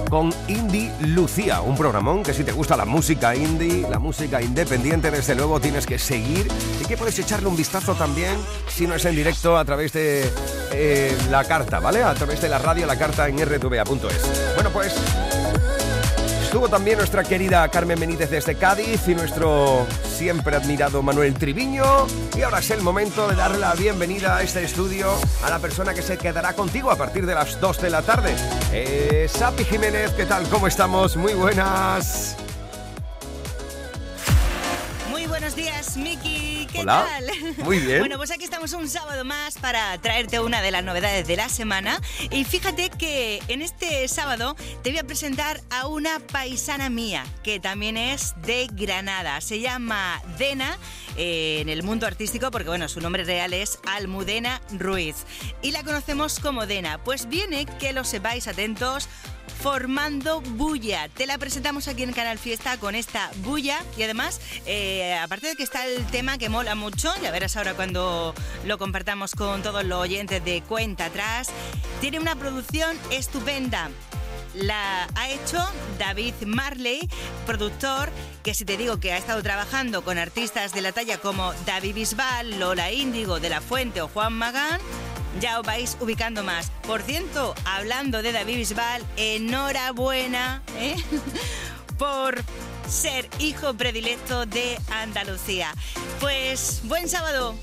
con 0.10 0.34
Indie 0.48 0.92
Lucía, 1.02 1.62
un 1.62 1.78
programón 1.78 2.24
que 2.24 2.34
si 2.34 2.44
te 2.44 2.52
gusta 2.52 2.76
la 2.76 2.86
música 2.86 3.36
indie, 3.36 3.88
la 3.90 4.00
música 4.00 4.42
independiente, 4.42 5.12
desde 5.12 5.36
luego 5.36 5.60
tienes 5.60 5.86
que 5.86 6.00
seguir 6.00 6.48
y 6.82 6.86
que 6.86 6.98
puedes 6.98 7.18
echarle 7.20 7.48
un 7.48 7.56
vistazo 7.56 7.94
también, 7.96 8.36
si 8.68 8.88
no 8.88 8.96
es 8.96 9.06
en 9.06 9.16
directo, 9.16 9.58
a 9.58 9.66
través 9.66 9.94
de 9.94 10.30
eh, 10.72 11.16
la 11.30 11.44
carta, 11.44 11.80
¿vale? 11.80 12.04
A 12.04 12.14
través 12.16 12.42
de 12.42 12.50
la 12.50 12.58
radio, 12.58 12.86
la 12.86 12.98
carta 12.98 13.28
en 13.28 13.38
rtva.es. 13.38 14.56
Bueno, 14.56 14.70
pues 14.72 14.96
estuvo 16.50 16.68
también 16.68 16.98
nuestra 16.98 17.24
querida 17.24 17.68
Carmen 17.68 18.00
Benítez 18.00 18.32
desde 18.32 18.56
Cádiz 18.56 19.08
y 19.08 19.14
nuestro 19.14 19.86
siempre 20.04 20.56
admirado 20.56 21.04
Manuel 21.04 21.36
Triviño. 21.36 22.08
Y 22.36 22.42
ahora 22.42 22.58
es 22.58 22.72
el 22.72 22.82
momento 22.82 23.28
de 23.28 23.36
darle 23.36 23.60
la 23.60 23.76
bienvenida 23.76 24.38
a 24.38 24.42
este 24.42 24.64
estudio 24.64 25.14
a 25.44 25.50
la 25.52 25.60
persona 25.60 25.94
que 25.94 26.02
se 26.02 26.18
quedará 26.18 26.54
contigo 26.54 26.90
a 26.90 26.96
partir 26.96 27.28
de 27.28 27.36
las 27.36 27.62
2 27.62 27.82
de 27.84 27.90
la 27.92 28.02
tarde. 28.02 28.34
Eh, 28.74 29.30
Sapi 29.32 29.64
Jiménez, 29.64 30.10
¿qué 30.14 30.26
tal? 30.26 30.50
¿Cómo 30.50 30.66
estamos? 30.66 31.16
Muy 31.18 31.36
buenas. 31.36 32.36
Muy 35.12 35.28
buenos 35.28 35.56
días, 35.56 35.98
Miki. 35.98 36.39
¿Qué 36.72 36.82
Hola. 36.82 37.08
tal? 37.08 37.56
Muy 37.66 37.80
bien. 37.80 38.00
Bueno, 38.00 38.18
pues 38.18 38.32
aquí 38.32 38.44
estamos 38.44 38.74
un 38.74 38.88
sábado 38.88 39.26
más 39.26 39.58
para 39.58 39.98
traerte 40.00 40.40
una 40.40 40.62
de 40.62 40.72
las 40.72 40.84
novedades 40.84 41.28
de 41.28 41.36
la 41.36 41.50
semana. 41.50 42.00
Y 42.32 42.44
fíjate 42.44 42.90
que 42.90 43.42
en 43.48 43.62
este 43.62 44.08
sábado 44.08 44.56
te 44.84 44.92
voy 44.92 45.00
a 45.00 45.04
presentar 45.04 45.62
a 45.70 45.88
una 45.88 46.20
paisana 46.20 46.90
mía, 46.90 47.26
que 47.44 47.60
también 47.60 47.98
es 47.98 48.36
de 48.44 48.68
Granada. 48.72 49.42
Se 49.42 49.60
llama 49.60 50.22
Dena 50.38 50.78
eh, 51.18 51.60
en 51.62 51.70
el 51.70 51.84
mundo 51.84 52.06
artístico, 52.06 52.52
porque 52.52 52.70
bueno, 52.70 52.88
su 52.88 53.02
nombre 53.02 53.24
real 53.24 53.54
es 53.54 53.80
Almudena 53.88 54.62
Ruiz. 54.72 55.16
Y 55.62 55.72
la 55.72 55.84
conocemos 55.84 56.40
como 56.40 56.66
Dena. 56.68 57.04
Pues 57.04 57.28
viene 57.28 57.66
que 57.66 57.94
lo 57.94 58.04
sepáis 58.04 58.48
atentos 58.48 59.10
formando 59.62 60.42
bulla. 60.42 61.10
Te 61.10 61.28
la 61.28 61.38
presentamos 61.38 61.88
aquí 61.88 62.04
en 62.04 62.14
Canal 62.14 62.38
Fiesta 62.38 62.78
con 62.78 62.96
esta 62.96 63.30
bulla 63.44 63.84
y 63.98 64.04
además, 64.04 64.40
eh, 64.66 65.18
aparte 65.22 65.48
de 65.48 65.56
que 65.56 65.64
está 65.64 65.86
el 65.86 66.06
tema 66.08 66.38
que 66.38 66.50
mola 66.50 66.76
mucho, 66.76 67.12
ya 67.22 67.32
verás 67.32 67.58
ahora 67.58 67.74
cuando 67.74 68.34
lo 68.66 68.78
compartamos 68.78 69.36
con 69.36 69.62
todos 69.62 69.84
los 69.84 70.00
oyentes 70.00 70.44
de 70.44 70.62
Cuenta 70.62 71.06
Atrás, 71.06 71.50
tiene 72.00 72.20
una 72.20 72.36
producción 72.36 72.98
estupenda. 73.12 73.90
La 74.56 75.08
ha 75.16 75.30
hecho 75.30 75.60
David 76.00 76.34
Marley, 76.46 77.08
productor, 77.46 78.10
que 78.44 78.56
si 78.56 78.66
te 78.66 78.78
digo 78.78 79.00
que 79.00 79.14
ha 79.14 79.18
estado 79.18 79.44
trabajando 79.44 80.04
con 80.04 80.18
artistas 80.18 80.74
de 80.74 80.82
la 80.82 80.92
talla 80.92 81.20
como 81.20 81.54
David 81.66 81.96
Bisbal, 81.96 82.60
Lola 82.60 82.92
Índigo, 82.92 83.40
De 83.40 83.50
La 83.50 83.62
Fuente 83.62 84.02
o 84.02 84.08
Juan 84.08 84.34
Magán, 84.34 84.80
ya 85.40 85.60
os 85.60 85.66
vais 85.66 85.98
ubicando 86.00 86.44
más. 86.44 86.72
Por 86.88 87.02
cierto, 87.02 87.56
hablando 87.66 88.22
de 88.22 88.32
David 88.32 88.58
Bisbal, 88.58 89.04
enhorabuena 89.18 90.64
¿eh? 90.78 90.96
por 91.98 92.44
ser 92.88 93.30
hijo 93.40 93.74
predilecto 93.76 94.46
de 94.46 94.78
Andalucía. 94.92 95.74
Pues 96.20 96.82
buen 96.86 97.08
sábado. 97.08 97.56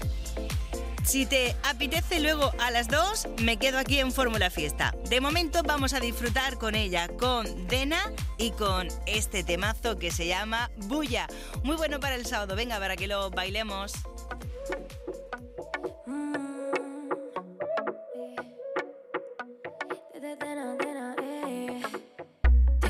Si 1.06 1.24
te 1.24 1.54
apetece 1.62 2.18
luego 2.18 2.52
a 2.58 2.72
las 2.72 2.88
2, 2.88 3.28
me 3.42 3.58
quedo 3.58 3.78
aquí 3.78 4.00
en 4.00 4.10
Fórmula 4.10 4.50
Fiesta. 4.50 4.92
De 5.08 5.20
momento 5.20 5.62
vamos 5.62 5.92
a 5.92 6.00
disfrutar 6.00 6.58
con 6.58 6.74
ella, 6.74 7.06
con 7.06 7.68
Dena 7.68 8.12
y 8.38 8.50
con 8.50 8.88
este 9.06 9.44
temazo 9.44 9.98
que 9.98 10.10
se 10.10 10.26
llama 10.26 10.68
Bulla. 10.76 11.28
Muy 11.62 11.76
bueno 11.76 12.00
para 12.00 12.16
el 12.16 12.26
sábado, 12.26 12.56
venga, 12.56 12.80
para 12.80 12.96
que 12.96 13.06
lo 13.06 13.30
bailemos. 13.30 13.92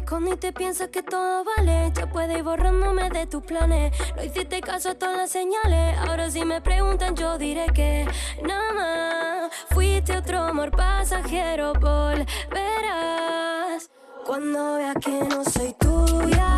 Y 0.08 0.36
te 0.36 0.52
piensas 0.52 0.88
que 0.88 1.02
todo 1.02 1.44
vale. 1.44 1.92
Ya 1.92 2.06
puedes 2.06 2.38
ir 2.38 2.44
borrándome 2.44 3.10
de 3.10 3.26
tus 3.26 3.42
planes. 3.42 3.92
No 4.14 4.22
hiciste 4.22 4.60
caso 4.60 4.90
a 4.90 4.94
todas 4.94 5.16
las 5.16 5.30
señales. 5.30 5.98
Ahora 5.98 6.30
si 6.30 6.44
me 6.44 6.60
preguntan, 6.60 7.16
yo 7.16 7.36
diré 7.38 7.66
que 7.74 8.06
nada 8.42 8.72
más. 8.72 9.50
Fuiste 9.70 10.16
otro 10.16 10.38
amor 10.38 10.70
pasajero, 10.70 11.72
volverás. 11.74 12.28
Cuando 14.24 14.76
veas 14.76 14.94
que 15.04 15.10
no 15.10 15.44
soy 15.44 15.74
tuya. 15.74 16.55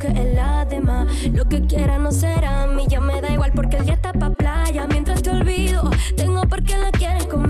Busques 0.00 0.16
en 0.16 0.36
la. 0.36 0.50
Lo 1.32 1.44
que 1.46 1.60
quiera 1.66 1.98
no 1.98 2.12
será 2.12 2.62
a 2.62 2.66
mí, 2.66 2.86
ya 2.88 3.00
me 3.00 3.20
da 3.20 3.32
igual 3.32 3.52
porque 3.54 3.76
el 3.76 3.84
día 3.84 3.94
está 3.94 4.12
pa' 4.12 4.30
playa. 4.30 4.86
Mientras 4.88 5.22
te 5.22 5.30
olvido, 5.30 5.90
tengo 6.16 6.42
por 6.42 6.62
qué 6.62 6.78
la 6.78 6.90
quieres 6.90 7.26
conmigo. 7.26 7.49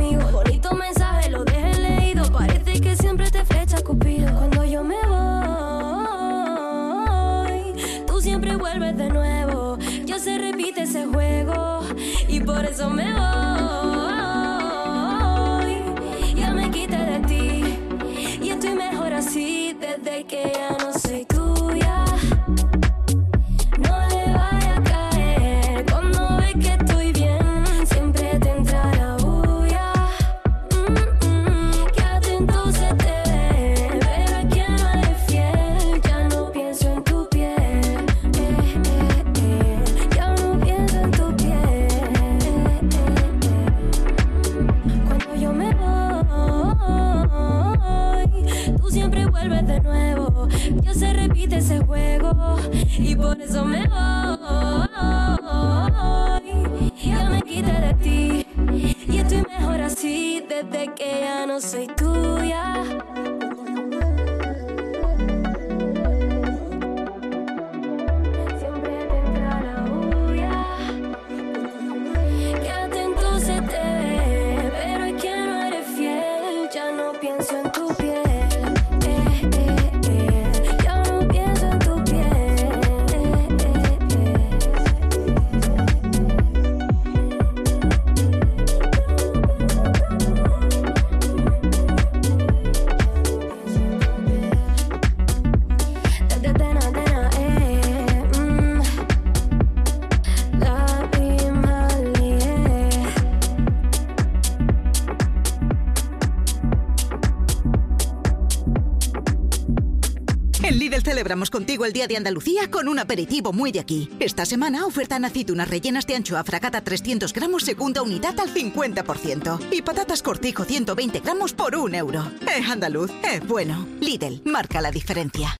De 112.08 112.16
Andalucía 112.16 112.70
con 112.70 112.88
un 112.88 112.98
aperitivo 112.98 113.52
muy 113.52 113.72
de 113.72 113.80
aquí. 113.80 114.08
Esta 114.20 114.46
semana 114.46 114.86
oferta 114.86 115.16
en 115.16 115.26
aceitunas 115.26 115.68
rellenas 115.68 116.06
de 116.06 116.16
anchoa 116.16 116.42
fragata 116.44 116.80
300 116.80 117.32
gramos 117.32 117.62
segunda 117.62 118.02
unidad 118.02 118.40
al 118.40 118.52
50%. 118.52 119.68
Y 119.70 119.82
patatas 119.82 120.22
cortijo 120.22 120.64
120 120.64 121.20
gramos 121.20 121.52
por 121.52 121.76
un 121.76 121.94
euro. 121.94 122.30
Es 122.56 122.68
andaluz, 122.68 123.10
es 123.22 123.46
bueno. 123.46 123.86
Lidl, 124.00 124.40
marca 124.44 124.80
la 124.80 124.90
diferencia. 124.90 125.59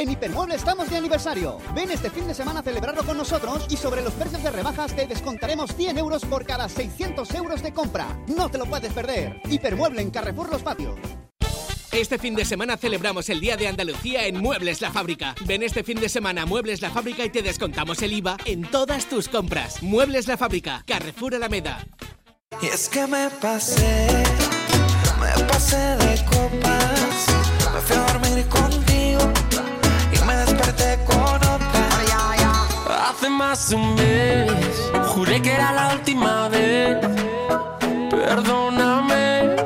En 0.00 0.10
Hipermueble 0.10 0.54
estamos 0.54 0.88
de 0.88 0.96
aniversario. 0.96 1.58
Ven 1.74 1.90
este 1.90 2.08
fin 2.08 2.26
de 2.26 2.32
semana 2.32 2.60
a 2.60 2.62
celebrarlo 2.62 3.04
con 3.04 3.18
nosotros 3.18 3.66
y 3.68 3.76
sobre 3.76 4.00
los 4.00 4.14
precios 4.14 4.42
de 4.42 4.50
rebajas 4.50 4.96
te 4.96 5.06
descontaremos 5.06 5.76
100 5.76 5.98
euros 5.98 6.24
por 6.24 6.46
cada 6.46 6.70
600 6.70 7.34
euros 7.34 7.62
de 7.62 7.74
compra. 7.74 8.18
No 8.26 8.48
te 8.48 8.56
lo 8.56 8.64
puedes 8.64 8.90
perder. 8.94 9.42
Hipermueble 9.50 10.00
en 10.00 10.10
Carrefour 10.10 10.48
Los 10.48 10.62
Patios. 10.62 10.98
Este 11.92 12.18
fin 12.18 12.34
de 12.34 12.46
semana 12.46 12.78
celebramos 12.78 13.28
el 13.28 13.40
Día 13.40 13.58
de 13.58 13.68
Andalucía 13.68 14.26
en 14.26 14.40
Muebles 14.40 14.80
La 14.80 14.90
Fábrica. 14.90 15.34
Ven 15.44 15.62
este 15.62 15.84
fin 15.84 16.00
de 16.00 16.08
semana 16.08 16.42
a 16.42 16.46
Muebles 16.46 16.80
La 16.80 16.88
Fábrica 16.88 17.22
y 17.26 17.28
te 17.28 17.42
descontamos 17.42 18.00
el 18.00 18.14
IVA 18.14 18.38
en 18.46 18.62
todas 18.62 19.04
tus 19.04 19.28
compras. 19.28 19.82
Muebles 19.82 20.26
La 20.28 20.38
Fábrica, 20.38 20.82
Carrefour 20.86 21.34
Alameda. 21.34 21.86
Y 22.62 22.68
es 22.68 22.88
que 22.88 23.06
me 23.06 23.28
pasé, 23.42 24.24
me 25.20 25.44
pasé 25.44 25.76
de 25.76 26.24
copas, 26.24 27.26
me 27.74 27.80
fui 27.82 27.96
a 27.96 28.12
dormir 28.12 28.46
contigo 28.46 28.89
Hace 33.20 33.28
más 33.28 33.68
de 33.68 33.76
un 33.76 33.94
mes, 33.96 34.90
juré 35.08 35.42
que 35.42 35.52
era 35.52 35.72
la 35.72 35.92
última 35.92 36.48
vez. 36.48 36.96
Perdóname, 38.08 39.56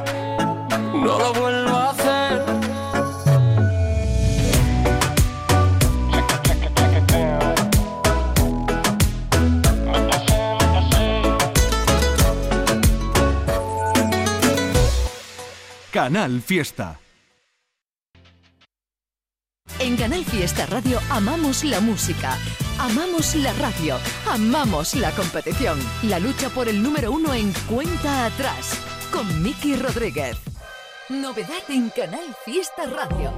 no 0.92 1.18
lo 1.20 1.32
vuelvo 1.34 1.76
a 1.76 1.90
hacer. 1.90 2.44
Canal 15.92 16.42
Fiesta. 16.42 16.98
En 19.78 19.96
Canal 19.96 20.24
Fiesta 20.24 20.66
Radio 20.66 20.98
amamos 21.08 21.62
la 21.62 21.78
música, 21.78 22.36
amamos 22.78 23.34
la 23.36 23.52
radio, 23.54 23.98
amamos 24.28 24.94
la 24.94 25.10
competición. 25.12 25.78
La 26.02 26.18
lucha 26.18 26.48
por 26.50 26.68
el 26.68 26.82
número 26.82 27.12
uno 27.12 27.32
en 27.34 27.52
cuenta 27.68 28.26
atrás 28.26 28.78
con 29.12 29.42
Miki 29.42 29.76
Rodríguez. 29.76 30.36
Novedad 31.08 31.62
en 31.68 31.90
Canal 31.90 32.34
Fiesta 32.44 32.84
Radio. 32.86 33.32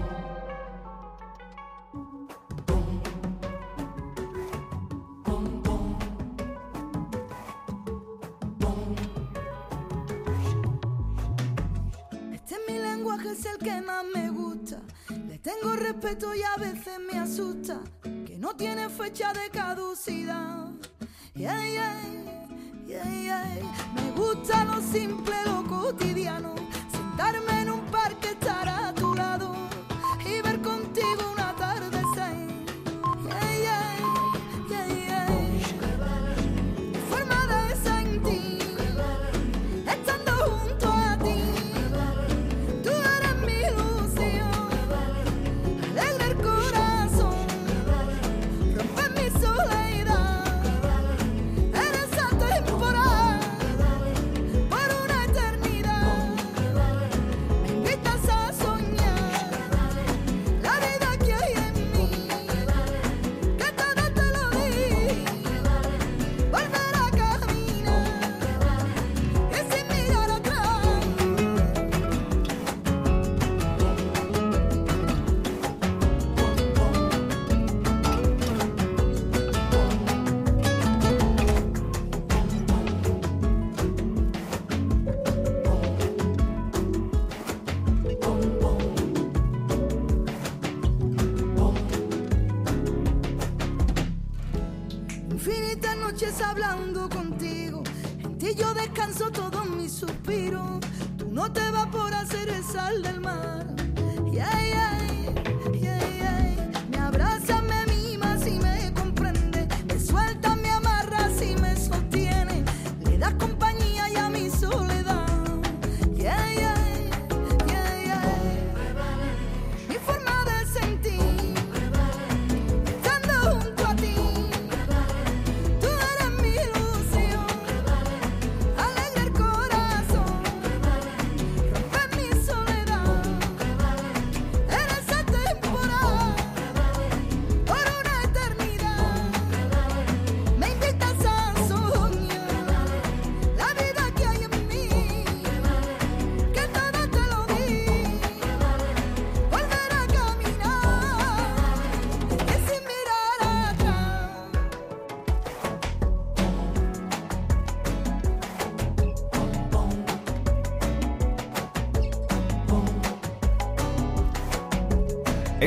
Este 12.32 12.54
es 12.54 12.60
mi 12.68 12.78
lenguaje, 12.78 13.32
es 13.32 13.44
el 13.44 13.58
que 13.58 13.80
más 13.82 14.04
me 14.14 14.30
gusta. 14.30 14.80
Tengo 15.46 15.76
respeto 15.76 16.34
y 16.34 16.42
a 16.42 16.56
veces 16.56 16.98
me 16.98 17.20
asusta. 17.20 17.80
Que 18.02 18.36
no 18.36 18.56
tiene 18.56 18.88
fecha 18.88 19.32
de 19.32 19.48
caducidad. 19.48 20.70
Me 23.94 24.10
gusta 24.16 24.64
lo 24.64 24.80
simple, 24.80 25.36
lo 25.44 25.62
cotidiano. 25.68 26.52
Sentarme 26.90 27.60
en 27.60 27.70
un 27.70 27.80
parque, 27.92 28.30
estar 28.30 28.68
a 28.68 28.92
tu 28.92 29.14
lado. 29.14 29.54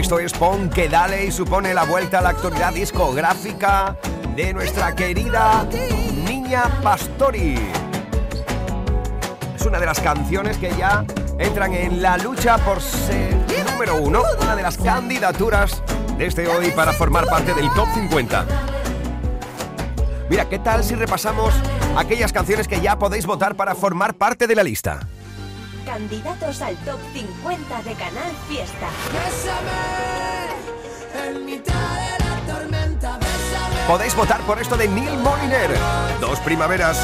Esto 0.10 0.18
es 0.18 0.34
Pon 0.34 0.72
que 0.72 0.90
Dale 0.90 1.26
y 1.26 1.32
supone 1.32 1.72
la 1.72 1.84
vuelta 1.84 2.18
a 2.18 2.22
la 2.24 2.30
actualidad 2.30 2.74
discográfica 2.74 3.96
de 4.36 4.56
nuestra 4.56 4.96
querida 4.96 5.68
Niña 6.26 6.64
Pastori. 6.82 7.54
Es 9.56 9.64
una 9.68 9.80
de 9.80 9.86
las 9.86 10.00
canciones 10.00 10.58
que 10.58 10.76
ya 10.76 11.06
entran 11.38 11.76
en 11.76 12.02
la 12.02 12.18
lucha 12.18 12.58
por 12.58 12.82
ser 12.82 13.36
número 13.72 13.98
uno, 13.98 14.24
una 14.42 14.56
de 14.56 14.64
las 14.64 14.80
candidaturas 14.80 15.84
desde 16.18 16.48
hoy 16.48 16.72
para 16.72 16.92
formar 16.92 17.28
parte 17.28 17.54
del 17.54 17.72
top 17.76 17.88
50. 17.94 18.46
Mira, 20.28 20.50
¿qué 20.50 20.58
tal 20.58 20.84
si 20.84 20.96
repasamos 20.96 21.54
aquellas 21.96 22.34
canciones 22.34 22.68
que 22.68 22.82
ya 22.82 22.98
podéis 22.98 23.28
votar 23.28 23.54
para 23.54 23.76
formar 23.76 24.16
parte 24.16 24.48
de 24.48 24.56
la 24.56 24.64
lista? 24.64 25.02
Candidatos 25.90 26.62
al 26.62 26.76
top 26.86 27.00
50 27.14 27.82
de 27.82 27.94
Canal 27.96 28.32
Fiesta. 28.48 28.90
Podéis 33.88 34.16
votar 34.16 34.40
por 34.42 34.62
esto 34.62 34.78
de 34.78 34.88
Neil 34.88 35.18
Moliner. 35.18 35.72
Dos 36.22 36.40
primaveras. 36.42 37.02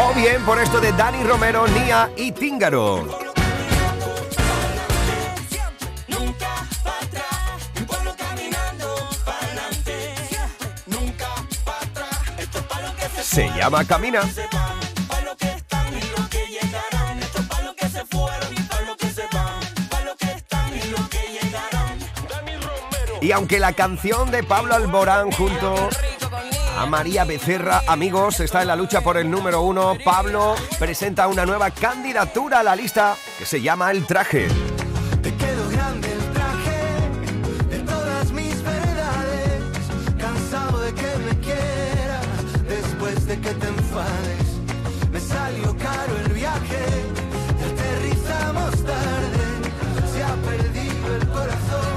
O 0.00 0.14
bien 0.14 0.42
por 0.46 0.58
esto 0.58 0.80
de 0.80 0.90
Dani 0.92 1.22
Romero, 1.24 1.68
Nia 1.68 2.10
y 2.16 2.32
Tíngaro. 2.32 3.31
Se 13.32 13.48
llama 13.56 13.82
Camina. 13.86 14.20
Y 23.22 23.32
aunque 23.32 23.58
la 23.58 23.72
canción 23.72 24.30
de 24.30 24.42
Pablo 24.42 24.74
Alborán 24.74 25.32
junto 25.32 25.74
a 26.76 26.84
María 26.84 27.24
Becerra, 27.24 27.80
amigos, 27.86 28.38
está 28.40 28.60
en 28.60 28.68
la 28.68 28.76
lucha 28.76 29.00
por 29.00 29.16
el 29.16 29.30
número 29.30 29.62
uno, 29.62 29.96
Pablo 30.04 30.54
presenta 30.78 31.26
una 31.26 31.46
nueva 31.46 31.70
candidatura 31.70 32.60
a 32.60 32.62
la 32.62 32.76
lista 32.76 33.16
que 33.38 33.46
se 33.46 33.62
llama 33.62 33.92
El 33.92 34.06
Traje. 34.06 34.71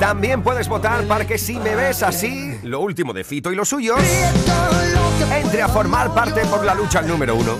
También 0.05 0.43
puedes 0.43 0.69
votar 0.69 1.03
para 1.05 1.25
que 1.25 1.39
si 1.39 1.57
me 1.57 1.75
ves 1.75 2.03
así, 2.03 2.59
lo 2.61 2.79
último 2.79 3.11
de 3.11 3.23
Fito 3.23 3.51
y 3.51 3.55
los 3.55 3.69
suyos, 3.69 3.99
entre 5.31 5.63
a 5.63 5.67
formar 5.67 6.13
parte 6.13 6.45
por 6.45 6.63
la 6.63 6.75
lucha 6.75 6.99
al 6.99 7.07
número 7.07 7.35
uno. 7.35 7.57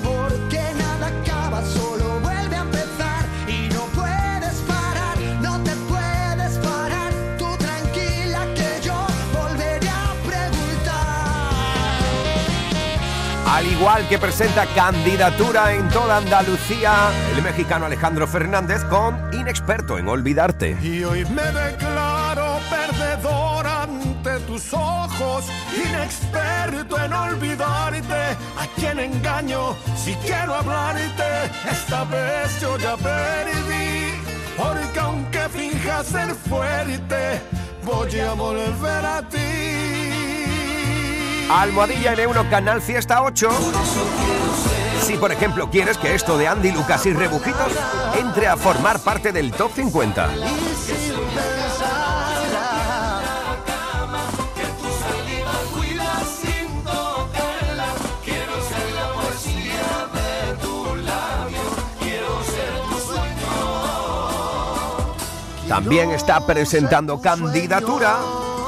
Al 13.48 13.66
igual 13.66 14.08
que 14.08 14.20
presenta 14.20 14.68
candidatura 14.76 15.74
en 15.74 15.90
toda 15.90 16.18
Andalucía, 16.18 17.10
el 17.36 17.42
mexicano 17.42 17.88
Alejandro 17.88 18.28
Fernández 18.28 18.84
con 18.84 19.34
Inexperto 19.34 19.98
en 19.98 20.08
Olvidarte. 20.08 20.78
Y 20.84 21.04
hoy 21.04 21.26
me 21.26 21.42
declaro 21.42 21.86
perdedor 21.86 22.06
ante 22.06 22.25
tus 24.56 24.74
ojos, 24.74 25.46
inexperto 25.76 26.98
en 27.04 27.12
olvidarte. 27.12 28.38
A 28.58 28.68
quien 28.78 29.00
engaño 29.00 29.76
si 29.98 30.14
quiero 30.16 30.56
hablarte, 30.56 31.52
esta 31.70 32.06
vez 32.06 32.62
yo 32.62 32.78
ya 32.78 32.96
perdí. 32.96 34.14
Porque 34.56 35.00
aunque 35.00 35.50
finja 35.50 36.04
ser 36.06 36.34
fuerte, 36.36 37.42
voy 37.84 38.20
a 38.20 38.34
volver 38.34 39.06
a 39.06 39.22
ti. 39.28 39.38
Almohadilla 41.50 42.16
N1 42.16 42.50
Canal 42.50 42.82
Fiesta 42.82 43.24
8. 43.24 43.50
Si 45.02 45.18
por 45.18 45.34
ejemplo 45.34 45.70
quieres 45.70 45.98
que 45.98 46.16
esto 46.16 46.38
de 46.38 46.48
Andy 46.48 46.72
Lucas 46.72 47.06
y 47.06 47.14
Rebujitos 47.14 47.74
entre 48.18 48.48
a 48.48 48.56
formar 48.56 49.00
parte 49.00 49.34
del 49.34 49.52
top 49.52 49.72
50. 49.76 50.30
También 65.68 66.12
está 66.12 66.46
presentando 66.46 67.20
candidatura 67.20 68.18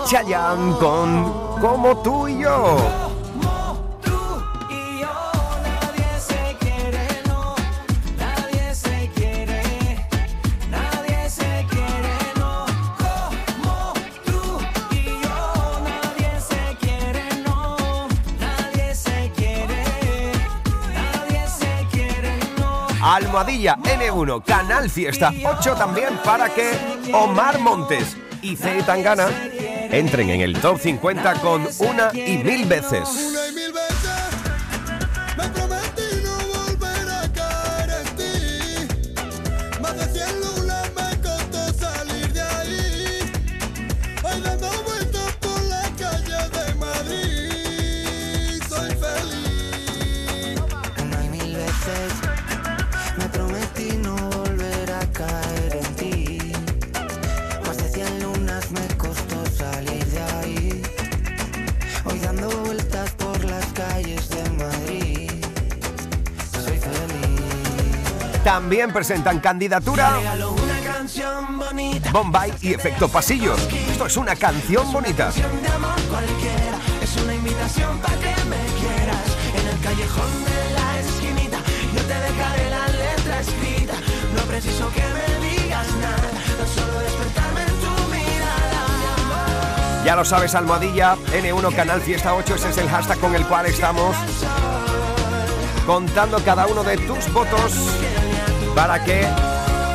Chayanne 0.06 0.76
con 0.78 1.60
Como 1.60 1.98
tú 2.02 2.28
y 2.28 2.39
yo. 2.39 3.07
Almohadilla 23.18 23.78
N1 23.78 24.43
Canal 24.43 24.91
Fiesta 24.91 25.34
8 25.43 25.74
también 25.74 26.20
para 26.24 26.49
que 26.49 26.72
Omar 27.11 27.57
Montes 27.57 28.15
y 28.43 28.55
C. 28.55 28.84
Tangana 28.84 29.28
entren 29.89 30.30
en 30.30 30.41
el 30.41 30.61
top 30.61 30.80
50 30.80 31.34
con 31.41 31.68
una 31.80 32.11
y 32.13 32.38
mil 32.38 32.65
veces. 32.65 32.99
Una 33.01 33.07
y 33.07 33.07
mil 33.07 33.26
veces 33.45 33.47
También 68.48 68.93
presentan 68.93 69.41
candidatura. 69.41 70.22
Bombay 72.14 72.54
y 72.62 72.74
Efecto 72.74 73.10
Pasillo. 73.10 73.54
Esto 73.91 74.06
es 74.06 74.16
una 74.16 74.38
canción 74.38 74.89
bonita. 74.93 75.34
Es 77.02 77.18
una 77.18 77.36
invitación 77.36 78.00
para 78.00 78.16
que 78.16 78.30
me 78.45 78.64
quieras. 78.80 79.38
En 79.54 79.68
el 79.68 79.78
callejón 79.82 80.45
de 80.45 80.72
la 80.76 80.98
esquinita. 80.98 81.58
Yo 81.93 82.02
te 82.04 82.14
dejaré 82.14 82.70
la 82.70 82.88
letra 82.88 83.41
escrita. 83.41 83.95
No 84.34 84.41
preciso 84.43 84.89
que 84.91 85.02
me 85.02 85.50
digas 85.50 85.88
nada. 85.95 86.32
Tan 86.58 86.68
solo 86.70 87.00
despertarme 87.02 87.64
en 87.64 87.68
tu 87.68 87.91
mirada. 88.16 90.04
Ya 90.06 90.16
lo 90.16 90.24
sabes, 90.24 90.56
Almohadilla 90.56 91.18
N1 91.34 91.76
Canal 91.76 92.00
Fiesta 92.00 92.34
8. 92.34 92.56
Ese 92.56 92.70
es 92.70 92.78
el 92.78 92.88
hashtag 92.88 93.20
con 93.20 93.36
el 93.36 93.45
cual 93.45 93.66
estamos 93.66 94.16
contando 95.86 96.41
cada 96.45 96.66
uno 96.68 96.84
de 96.84 96.98
tus 96.98 97.32
votos 97.34 97.97
para 98.78 99.04
que 99.04 99.26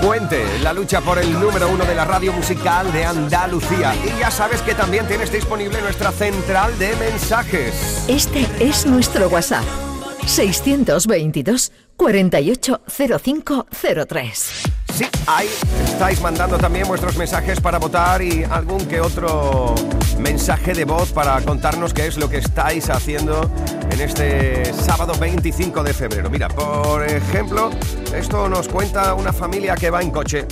cuente 0.05 0.45
la 0.61 0.73
lucha 0.73 1.01
por 1.01 1.17
el 1.17 1.33
número 1.39 1.69
uno 1.69 1.85
de 1.85 1.95
la 1.95 2.05
radio 2.05 2.33
musical 2.33 2.93
de 2.93 3.05
Andalucía. 3.05 3.95
Y 4.05 4.19
ya 4.19 4.33
sabes 4.33 4.61
que 4.61 4.75
también 4.75 5.07
tienes 5.07 5.31
disponible 5.31 5.81
nuestra 5.81 6.11
central 6.11 6.77
de 6.81 6.97
mensajes. 6.97 8.05
Este 8.09 8.45
es 8.59 8.85
nuestro 8.85 9.29
WhatsApp. 9.29 9.63
622 10.27 11.71
480503. 11.97 14.72
Sí, 14.95 15.07
ahí 15.27 15.49
estáis 15.85 16.21
mandando 16.21 16.59
también 16.59 16.87
vuestros 16.87 17.17
mensajes 17.17 17.61
para 17.61 17.79
votar 17.79 18.21
y 18.21 18.45
algún 18.45 18.87
que 18.87 19.01
otro 19.01 19.75
mensaje 20.19 20.75
de 20.75 20.85
voz 20.85 21.13
para 21.13 21.41
contarnos 21.41 21.95
qué 21.95 22.07
es 22.07 22.19
lo 22.19 22.29
que 22.29 22.39
estáis 22.39 22.91
haciendo 22.91 23.51
en 23.91 24.01
este 24.01 24.73
sábado 24.75 25.15
25 25.19 25.83
de 25.83 25.95
febrero. 25.95 26.29
Mira, 26.29 26.49
por 26.49 27.05
ejemplo, 27.05 27.71
esto 28.15 28.49
nos 28.49 28.69
cuenta 28.69 29.15
una 29.15 29.33
familia 29.33 29.77
que 29.77 29.89
va 29.91 30.03
en 30.03 30.11
coche. 30.11 30.47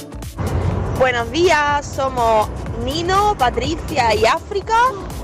Buenos 0.98 1.30
días, 1.30 1.86
somos 1.86 2.48
Nino, 2.84 3.36
Patricia 3.38 4.14
y 4.14 4.24
África. 4.24 4.76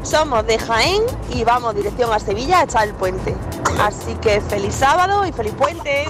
Somos 0.03 0.47
de 0.47 0.59
Jaén 0.59 1.03
y 1.35 1.43
vamos 1.43 1.75
dirección 1.75 2.13
a 2.13 2.19
Sevilla 2.19 2.61
a 2.61 2.65
echar 2.65 2.87
el 2.87 2.95
puente. 2.95 3.35
Así 3.81 4.15
que 4.17 4.41
feliz 4.41 4.75
sábado 4.75 5.27
y 5.27 5.33
feliz 5.33 5.53
puente. 5.55 6.07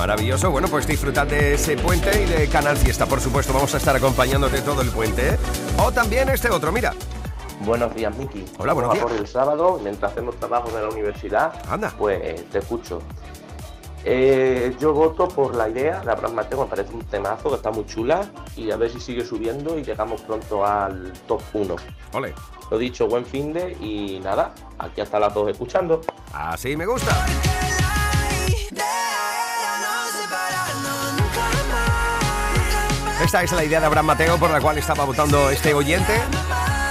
Maravilloso, 0.00 0.50
bueno, 0.50 0.66
pues 0.68 0.86
disfrutad 0.86 1.26
de 1.26 1.52
ese 1.52 1.76
puente 1.76 2.22
y 2.22 2.24
de 2.24 2.48
Canal 2.48 2.74
Fiesta, 2.78 3.04
por 3.04 3.20
supuesto. 3.20 3.52
Vamos 3.52 3.74
a 3.74 3.76
estar 3.76 3.94
acompañándote 3.94 4.62
todo 4.62 4.80
el 4.80 4.88
puente. 4.88 5.34
¿eh? 5.34 5.38
O 5.76 5.92
también 5.92 6.30
este 6.30 6.48
otro, 6.48 6.72
mira. 6.72 6.94
Buenos 7.66 7.94
días, 7.94 8.16
Miki. 8.16 8.46
Hola, 8.56 8.72
buenos 8.72 8.94
días. 8.94 9.04
por 9.04 9.14
el 9.14 9.26
sábado, 9.26 9.78
mientras 9.82 10.12
hacemos 10.12 10.36
trabajos 10.36 10.72
de 10.72 10.80
la 10.80 10.88
universidad, 10.88 11.52
Anda. 11.68 11.92
pues 11.98 12.48
te 12.48 12.60
escucho. 12.60 13.02
Eh, 14.06 14.74
yo 14.80 14.94
voto 14.94 15.28
por 15.28 15.54
la 15.54 15.68
idea 15.68 16.00
de 16.00 16.10
Abraham 16.10 16.32
Mateo, 16.32 16.62
me 16.62 16.70
parece 16.70 16.94
un 16.94 17.04
temazo 17.04 17.50
que 17.50 17.56
está 17.56 17.70
muy 17.70 17.84
chula 17.84 18.22
y 18.56 18.70
a 18.70 18.78
ver 18.78 18.90
si 18.90 19.00
sigue 19.00 19.22
subiendo 19.22 19.78
y 19.78 19.84
llegamos 19.84 20.22
pronto 20.22 20.64
al 20.64 21.12
top 21.28 21.42
1. 21.52 21.76
Ole. 22.14 22.34
Lo 22.70 22.78
dicho, 22.78 23.06
buen 23.06 23.26
fin 23.26 23.52
de 23.52 23.72
y 23.72 24.18
nada, 24.20 24.54
aquí 24.78 25.02
hasta 25.02 25.20
las 25.20 25.34
dos 25.34 25.50
escuchando. 25.50 26.00
Así 26.32 26.74
me 26.74 26.86
gusta. 26.86 27.26
Esta 33.30 33.44
es 33.44 33.52
la 33.52 33.62
idea 33.62 33.78
de 33.78 33.86
Abraham 33.86 34.06
Mateo 34.06 34.38
por 34.38 34.50
la 34.50 34.60
cual 34.60 34.76
estaba 34.76 35.04
votando 35.04 35.50
este 35.50 35.72
oyente. 35.72 36.20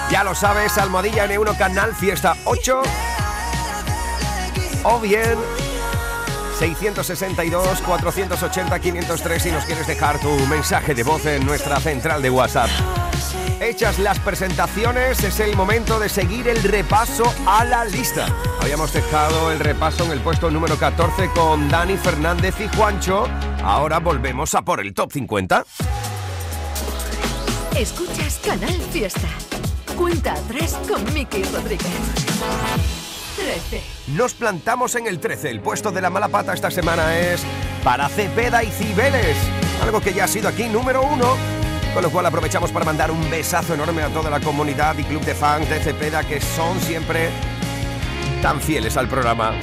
Ya 0.09 0.23
lo 0.23 0.33
sabes, 0.33 0.77
Almohadilla 0.77 1.27
N1 1.27 1.57
Canal 1.57 1.93
Fiesta 1.93 2.33
8. 2.45 2.81
O 4.85 4.99
bien 5.01 5.37
662 6.57 7.81
480 7.81 8.79
503 8.79 9.43
si 9.43 9.51
nos 9.51 9.65
quieres 9.65 9.85
dejar 9.85 10.17
tu 10.19 10.29
mensaje 10.47 10.95
de 10.95 11.03
voz 11.03 11.25
en 11.25 11.45
nuestra 11.45 11.77
central 11.81 12.21
de 12.21 12.29
WhatsApp. 12.29 12.69
Hechas 13.59 13.99
las 13.99 14.17
presentaciones, 14.19 15.21
es 15.21 15.41
el 15.41 15.57
momento 15.57 15.99
de 15.99 16.07
seguir 16.07 16.47
el 16.47 16.63
repaso 16.63 17.25
a 17.45 17.65
la 17.65 17.83
lista. 17.83 18.27
Habíamos 18.61 18.93
dejado 18.93 19.51
el 19.51 19.59
repaso 19.59 20.05
en 20.05 20.11
el 20.11 20.21
puesto 20.21 20.49
número 20.49 20.77
14 20.77 21.31
con 21.35 21.67
Dani 21.67 21.97
Fernández 21.97 22.55
y 22.61 22.73
Juancho. 22.77 23.27
Ahora 23.61 23.99
volvemos 23.99 24.55
a 24.55 24.61
por 24.61 24.79
el 24.79 24.93
top 24.93 25.11
50. 25.11 25.65
Escuchas 27.79 28.41
Canal 28.45 28.75
Fiesta. 28.91 29.29
Cuenta 29.95 30.33
atrás 30.33 30.77
con 30.85 31.01
Miki 31.13 31.43
Rodríguez. 31.43 31.87
13. 33.37 33.81
Nos 34.17 34.33
plantamos 34.33 34.95
en 34.95 35.07
el 35.07 35.21
13. 35.21 35.49
El 35.49 35.61
puesto 35.61 35.89
de 35.89 36.01
la 36.01 36.09
mala 36.09 36.27
pata 36.27 36.53
esta 36.53 36.69
semana 36.69 37.17
es 37.17 37.41
para 37.81 38.09
Cepeda 38.09 38.65
y 38.65 38.67
Cibeles. 38.69 39.37
Algo 39.81 40.01
que 40.01 40.13
ya 40.13 40.25
ha 40.25 40.27
sido 40.27 40.49
aquí 40.49 40.67
número 40.67 41.03
uno. 41.03 41.37
Con 41.93 42.03
lo 42.03 42.11
cual 42.11 42.25
aprovechamos 42.25 42.69
para 42.73 42.83
mandar 42.83 43.11
un 43.11 43.29
besazo 43.31 43.75
enorme 43.75 44.01
a 44.01 44.09
toda 44.09 44.29
la 44.29 44.41
comunidad 44.41 44.97
y 44.97 45.05
club 45.05 45.23
de 45.23 45.33
fans 45.33 45.69
de 45.69 45.79
Cepeda 45.79 46.25
que 46.25 46.41
son 46.41 46.77
siempre 46.81 47.29
tan 48.41 48.59
fieles 48.59 48.97
al 48.97 49.07
programa. 49.07 49.53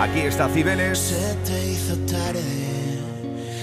Aquí 0.00 0.22
está 0.22 0.48
Cibeles. 0.48 0.98
Se 0.98 1.34
te 1.36 1.66
hizo 1.68 1.94
tarde. 1.98 2.81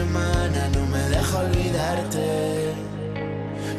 Semana. 0.00 0.60
No 0.74 0.82
me 0.86 1.02
deja 1.14 1.38
olvidarte. 1.38 2.74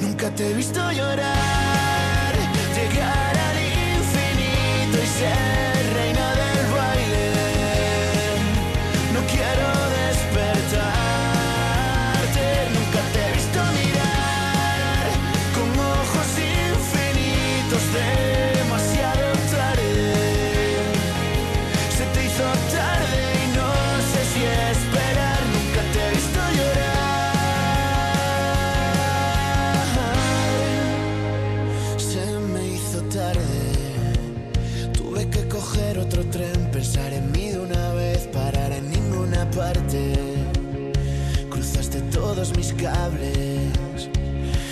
Nunca 0.02 0.30
te 0.36 0.44
he 0.50 0.54
visto 0.54 0.80
llorar, 0.92 2.34
llegar 2.78 3.34
al 3.48 3.58
infinito 3.98 4.98
y 5.04 5.10
ser 5.20 5.71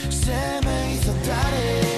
se 0.10 0.66
me 0.66 0.94
hizo 0.94 1.12
tarde. 1.26 1.89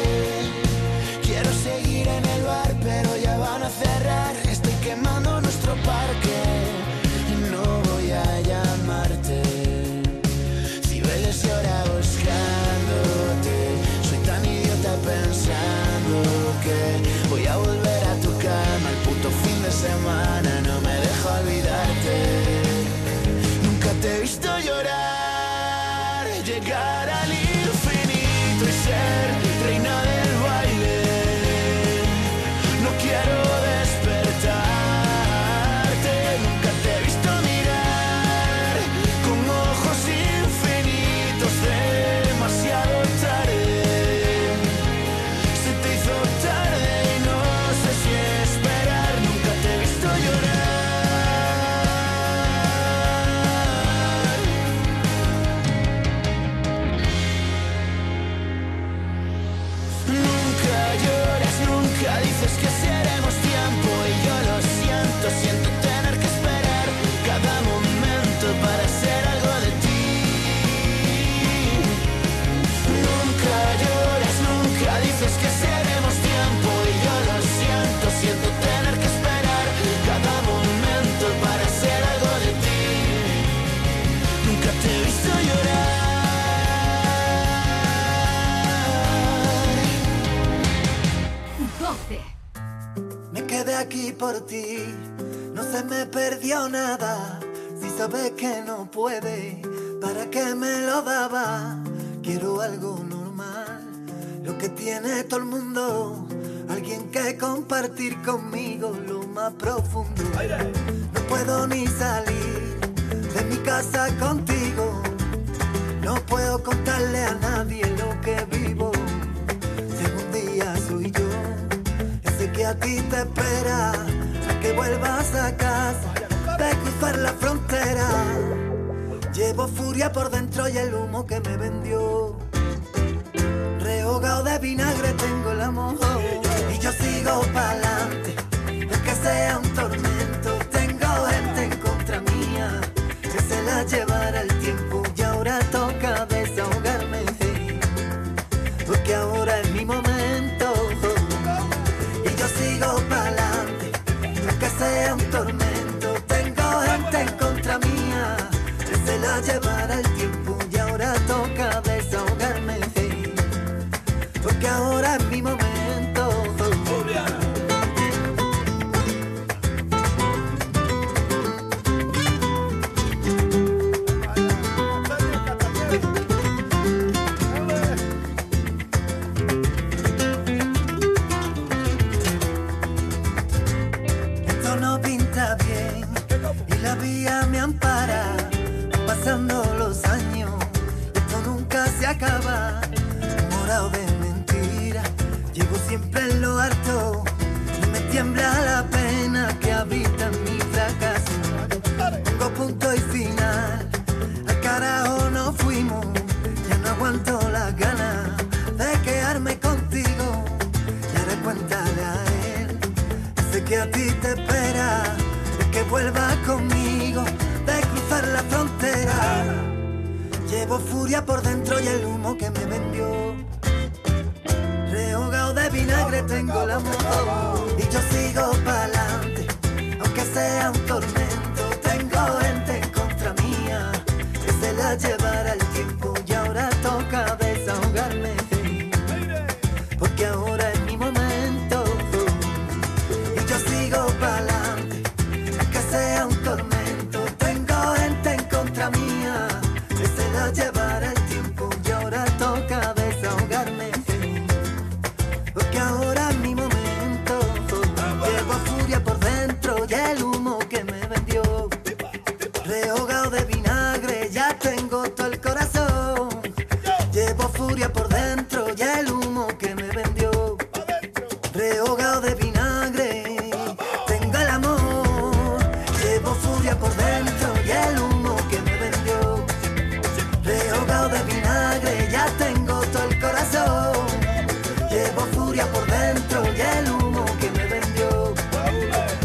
por 285.68 285.86
dentro 285.86 286.44
y 286.56 286.62
el 286.62 286.92
humo 286.92 287.26
que 287.40 287.52
me 287.52 287.66
vendió, 287.68 288.34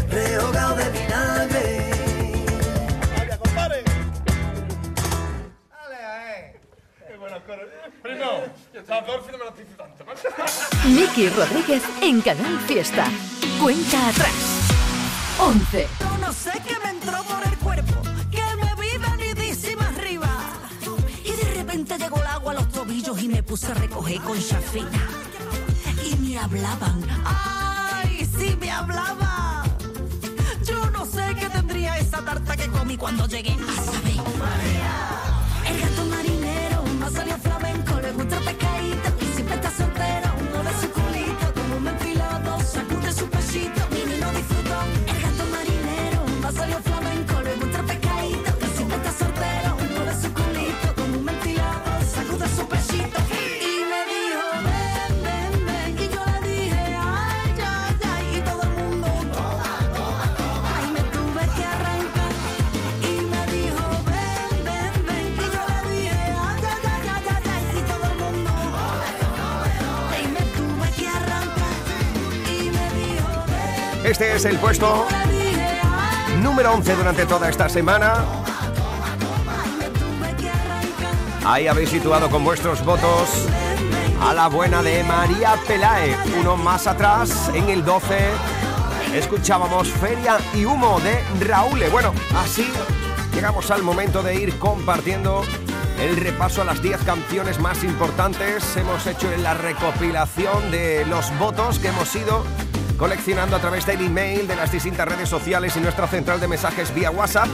rehogado 0.09 0.75
de 0.75 0.89
vinagre. 0.89 1.87
Miki 10.85 11.29
Rodríguez 11.29 11.83
en 12.01 12.21
Canal 12.21 12.59
Fiesta. 12.61 13.05
Cuenta 13.61 14.09
atrás. 14.09 14.33
11. 15.39 15.87
No 16.21 16.33
sé 16.33 16.51
qué 16.67 16.75
me 16.83 16.89
entró 16.91 17.23
por 17.23 17.43
el 17.45 17.57
cuerpo, 17.59 18.01
que 18.31 18.41
me 18.57 18.73
vi 18.81 18.97
venidísima 18.97 19.87
arriba. 19.89 20.29
Y 21.23 21.31
de 21.31 21.53
repente 21.55 21.97
llegó 21.97 22.19
el 22.19 22.27
agua 22.27 22.51
a 22.51 22.55
los 22.55 22.69
tobillos 22.69 23.21
y 23.21 23.27
me 23.27 23.43
puse 23.43 23.71
a 23.71 23.75
recoger 23.75 24.19
con 24.21 24.39
chafita 24.39 25.26
me 26.27 26.37
hablaban. 26.37 27.05
¡Ay, 27.25 28.27
sí 28.37 28.57
me 28.59 28.69
hablaba! 28.69 29.63
Yo 30.65 30.89
no 30.91 31.05
sé 31.05 31.35
qué 31.39 31.49
tendría 31.49 31.97
esa 31.97 32.23
tarta 32.23 32.55
que 32.57 32.67
comí 32.67 32.97
cuando 32.97 33.27
llegué 33.27 33.51
a 33.51 33.81
saber. 33.81 34.15
María. 34.37 34.95
El 35.69 35.81
gato 35.81 36.05
marinero 36.05 36.83
no 36.99 37.09
salió 37.09 37.37
flamenco, 37.37 37.99
le 38.01 38.11
gusta 38.11 38.36
Este 74.19 74.35
es 74.35 74.45
el 74.45 74.57
puesto 74.57 75.05
número 76.41 76.73
11 76.73 76.95
durante 76.95 77.27
toda 77.27 77.49
esta 77.49 77.69
semana. 77.69 78.25
Ahí 81.45 81.67
habéis 81.67 81.91
situado 81.91 82.27
con 82.27 82.43
vuestros 82.43 82.83
votos 82.83 83.29
a 84.19 84.33
la 84.33 84.47
buena 84.47 84.81
de 84.81 85.03
María 85.03 85.53
Pelae. 85.67 86.17
Uno 86.39 86.57
más 86.57 86.87
atrás, 86.87 87.51
en 87.53 87.69
el 87.69 87.85
12, 87.85 88.17
escuchábamos 89.13 89.87
Feria 89.87 90.39
y 90.55 90.65
Humo 90.65 90.99
de 91.01 91.45
Raúl. 91.45 91.83
Bueno, 91.91 92.11
así 92.35 92.67
llegamos 93.35 93.69
al 93.69 93.83
momento 93.83 94.23
de 94.23 94.33
ir 94.33 94.57
compartiendo 94.57 95.43
el 95.99 96.17
repaso 96.17 96.63
a 96.63 96.65
las 96.65 96.81
10 96.81 97.03
canciones 97.03 97.59
más 97.59 97.83
importantes. 97.83 98.77
Hemos 98.77 99.05
hecho 99.05 99.31
en 99.31 99.43
la 99.43 99.53
recopilación 99.53 100.71
de 100.71 101.05
los 101.05 101.37
votos 101.37 101.77
que 101.77 101.89
hemos 101.89 102.15
ido 102.15 102.43
coleccionando 102.97 103.55
a 103.55 103.59
través 103.59 103.85
del 103.85 104.01
email, 104.01 104.47
de 104.47 104.55
las 104.55 104.71
distintas 104.71 105.07
redes 105.07 105.29
sociales 105.29 105.75
y 105.77 105.79
nuestra 105.79 106.07
central 106.07 106.39
de 106.39 106.47
mensajes 106.47 106.93
vía 106.93 107.11
WhatsApp. 107.11 107.47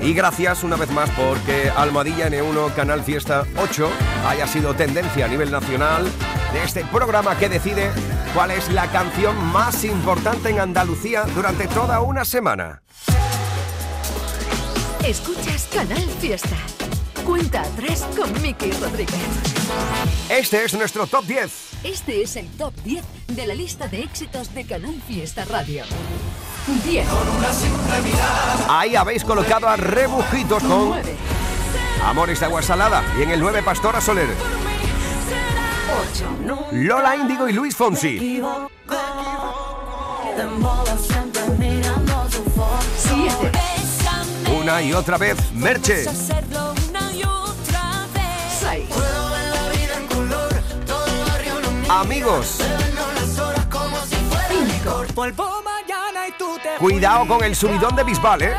Y 0.00 0.14
gracias 0.14 0.62
una 0.62 0.76
vez 0.76 0.90
más 0.90 1.10
porque 1.10 1.70
Almadilla 1.76 2.28
N1 2.28 2.74
Canal 2.74 3.02
Fiesta 3.02 3.44
8 3.56 3.90
haya 4.28 4.46
sido 4.46 4.74
tendencia 4.74 5.26
a 5.26 5.28
nivel 5.28 5.50
nacional 5.50 6.04
de 6.52 6.62
este 6.64 6.84
programa 6.84 7.36
que 7.36 7.48
decide 7.48 7.90
cuál 8.32 8.52
es 8.52 8.70
la 8.70 8.86
canción 8.90 9.36
más 9.52 9.84
importante 9.84 10.50
en 10.50 10.60
Andalucía 10.60 11.24
durante 11.34 11.66
toda 11.66 12.00
una 12.00 12.24
semana. 12.24 12.82
Escuchas 15.04 15.68
Canal 15.72 16.08
Fiesta. 16.20 16.56
Cuenta 17.24 17.62
3 17.76 18.06
con 18.16 18.42
Miki 18.42 18.70
Rodríguez. 18.72 19.16
Este 20.30 20.64
es 20.64 20.74
nuestro 20.74 21.06
top 21.06 21.24
10. 21.24 21.67
Este 21.84 22.22
es 22.22 22.36
el 22.36 22.48
top 22.48 22.74
10 22.82 23.04
de 23.28 23.46
la 23.46 23.54
lista 23.54 23.86
de 23.86 24.00
éxitos 24.02 24.52
de 24.52 24.64
Canal 24.64 25.00
Fiesta 25.06 25.44
Radio. 25.44 25.84
10. 26.84 27.06
Ahí 28.68 28.96
habéis 28.96 29.24
colocado 29.24 29.68
a 29.68 29.76
Rebujitos 29.76 30.62
con 30.64 30.94
Amores 32.04 32.40
de 32.40 32.46
Agua 32.46 32.62
Salada 32.62 33.04
y 33.18 33.22
en 33.22 33.30
el 33.30 33.40
9 33.40 33.62
Pastora 33.62 34.00
Soler. 34.00 34.28
8. 36.12 36.72
Lola 36.72 37.16
Índigo 37.16 37.48
y 37.48 37.52
Luis 37.52 37.76
Fonsi. 37.76 38.42
7. 42.96 43.52
Una 44.60 44.82
y 44.82 44.92
otra 44.92 45.16
vez, 45.16 45.36
Merche. 45.52 46.04
Amigos, 51.88 52.58
5. 54.48 55.04
Vuelvo 55.14 55.62
mañana 55.62 56.28
y 56.28 56.32
tú 56.32 56.58
te 56.62 56.76
cuidado 56.78 57.26
con 57.26 57.42
el 57.42 57.56
subidón 57.56 57.96
de 57.96 58.04
Bisbal, 58.04 58.42
¿eh? 58.42 58.52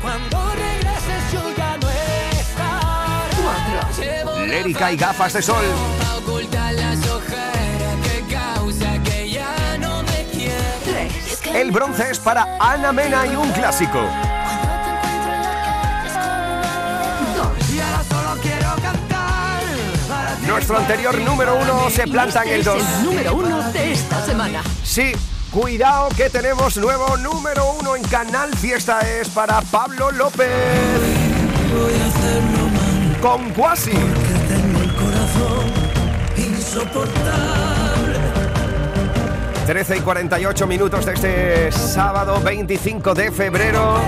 Cuando 0.00 0.50
regreses 0.54 1.32
yo 1.32 1.40
ya 1.56 1.76
no 1.76 1.90
estaré. 1.90 3.36
4. 4.24 4.46
Lérica 4.46 4.92
y 4.92 4.96
gafas 4.96 5.34
de 5.34 5.42
sol. 5.42 5.64
Ocultar 6.16 6.72
las 6.72 7.06
ojeras 7.06 7.96
que 8.02 8.34
causa 8.34 8.98
que 9.04 9.30
ya 9.30 9.76
no 9.78 10.02
me 10.02 10.24
quieres. 10.32 11.40
3. 11.42 11.54
El 11.54 11.72
bronce 11.72 12.10
es 12.10 12.18
para 12.18 12.56
Ana 12.58 12.92
Mena 12.92 13.26
y 13.26 13.36
un 13.36 13.52
clásico. 13.52 14.00
Nuestro 20.50 20.78
anterior 20.78 21.16
número 21.18 21.56
uno 21.56 21.88
se 21.90 22.08
planta 22.08 22.42
en 22.42 22.48
el 22.48 22.64
2. 22.64 22.82
El 22.98 23.04
número 23.04 23.34
1 23.36 23.72
de 23.72 23.92
esta 23.92 24.24
semana. 24.26 24.62
Sí, 24.82 25.12
cuidado 25.50 26.08
que 26.16 26.28
tenemos 26.28 26.76
nuevo 26.76 27.16
número 27.16 27.72
uno 27.80 27.94
en 27.94 28.02
Canal 28.02 28.54
Fiesta. 28.56 28.98
Es 29.00 29.28
para 29.28 29.62
Pablo 29.62 30.10
López. 30.10 30.48
Voy 31.72 31.92
a 32.00 32.06
hacerlo 32.06 32.68
mal 32.68 33.20
Con 33.20 33.50
Quasi. 33.50 33.90
porque 33.92 34.54
tengo 34.54 34.80
el 34.80 34.94
corazón 34.96 35.72
insoportable. 36.36 37.69
13 39.70 39.98
y 39.98 40.00
48 40.00 40.66
minutos 40.66 41.06
de 41.06 41.12
este 41.12 41.70
sábado 41.70 42.40
25 42.40 43.14
de 43.14 43.30
febrero. 43.30 44.00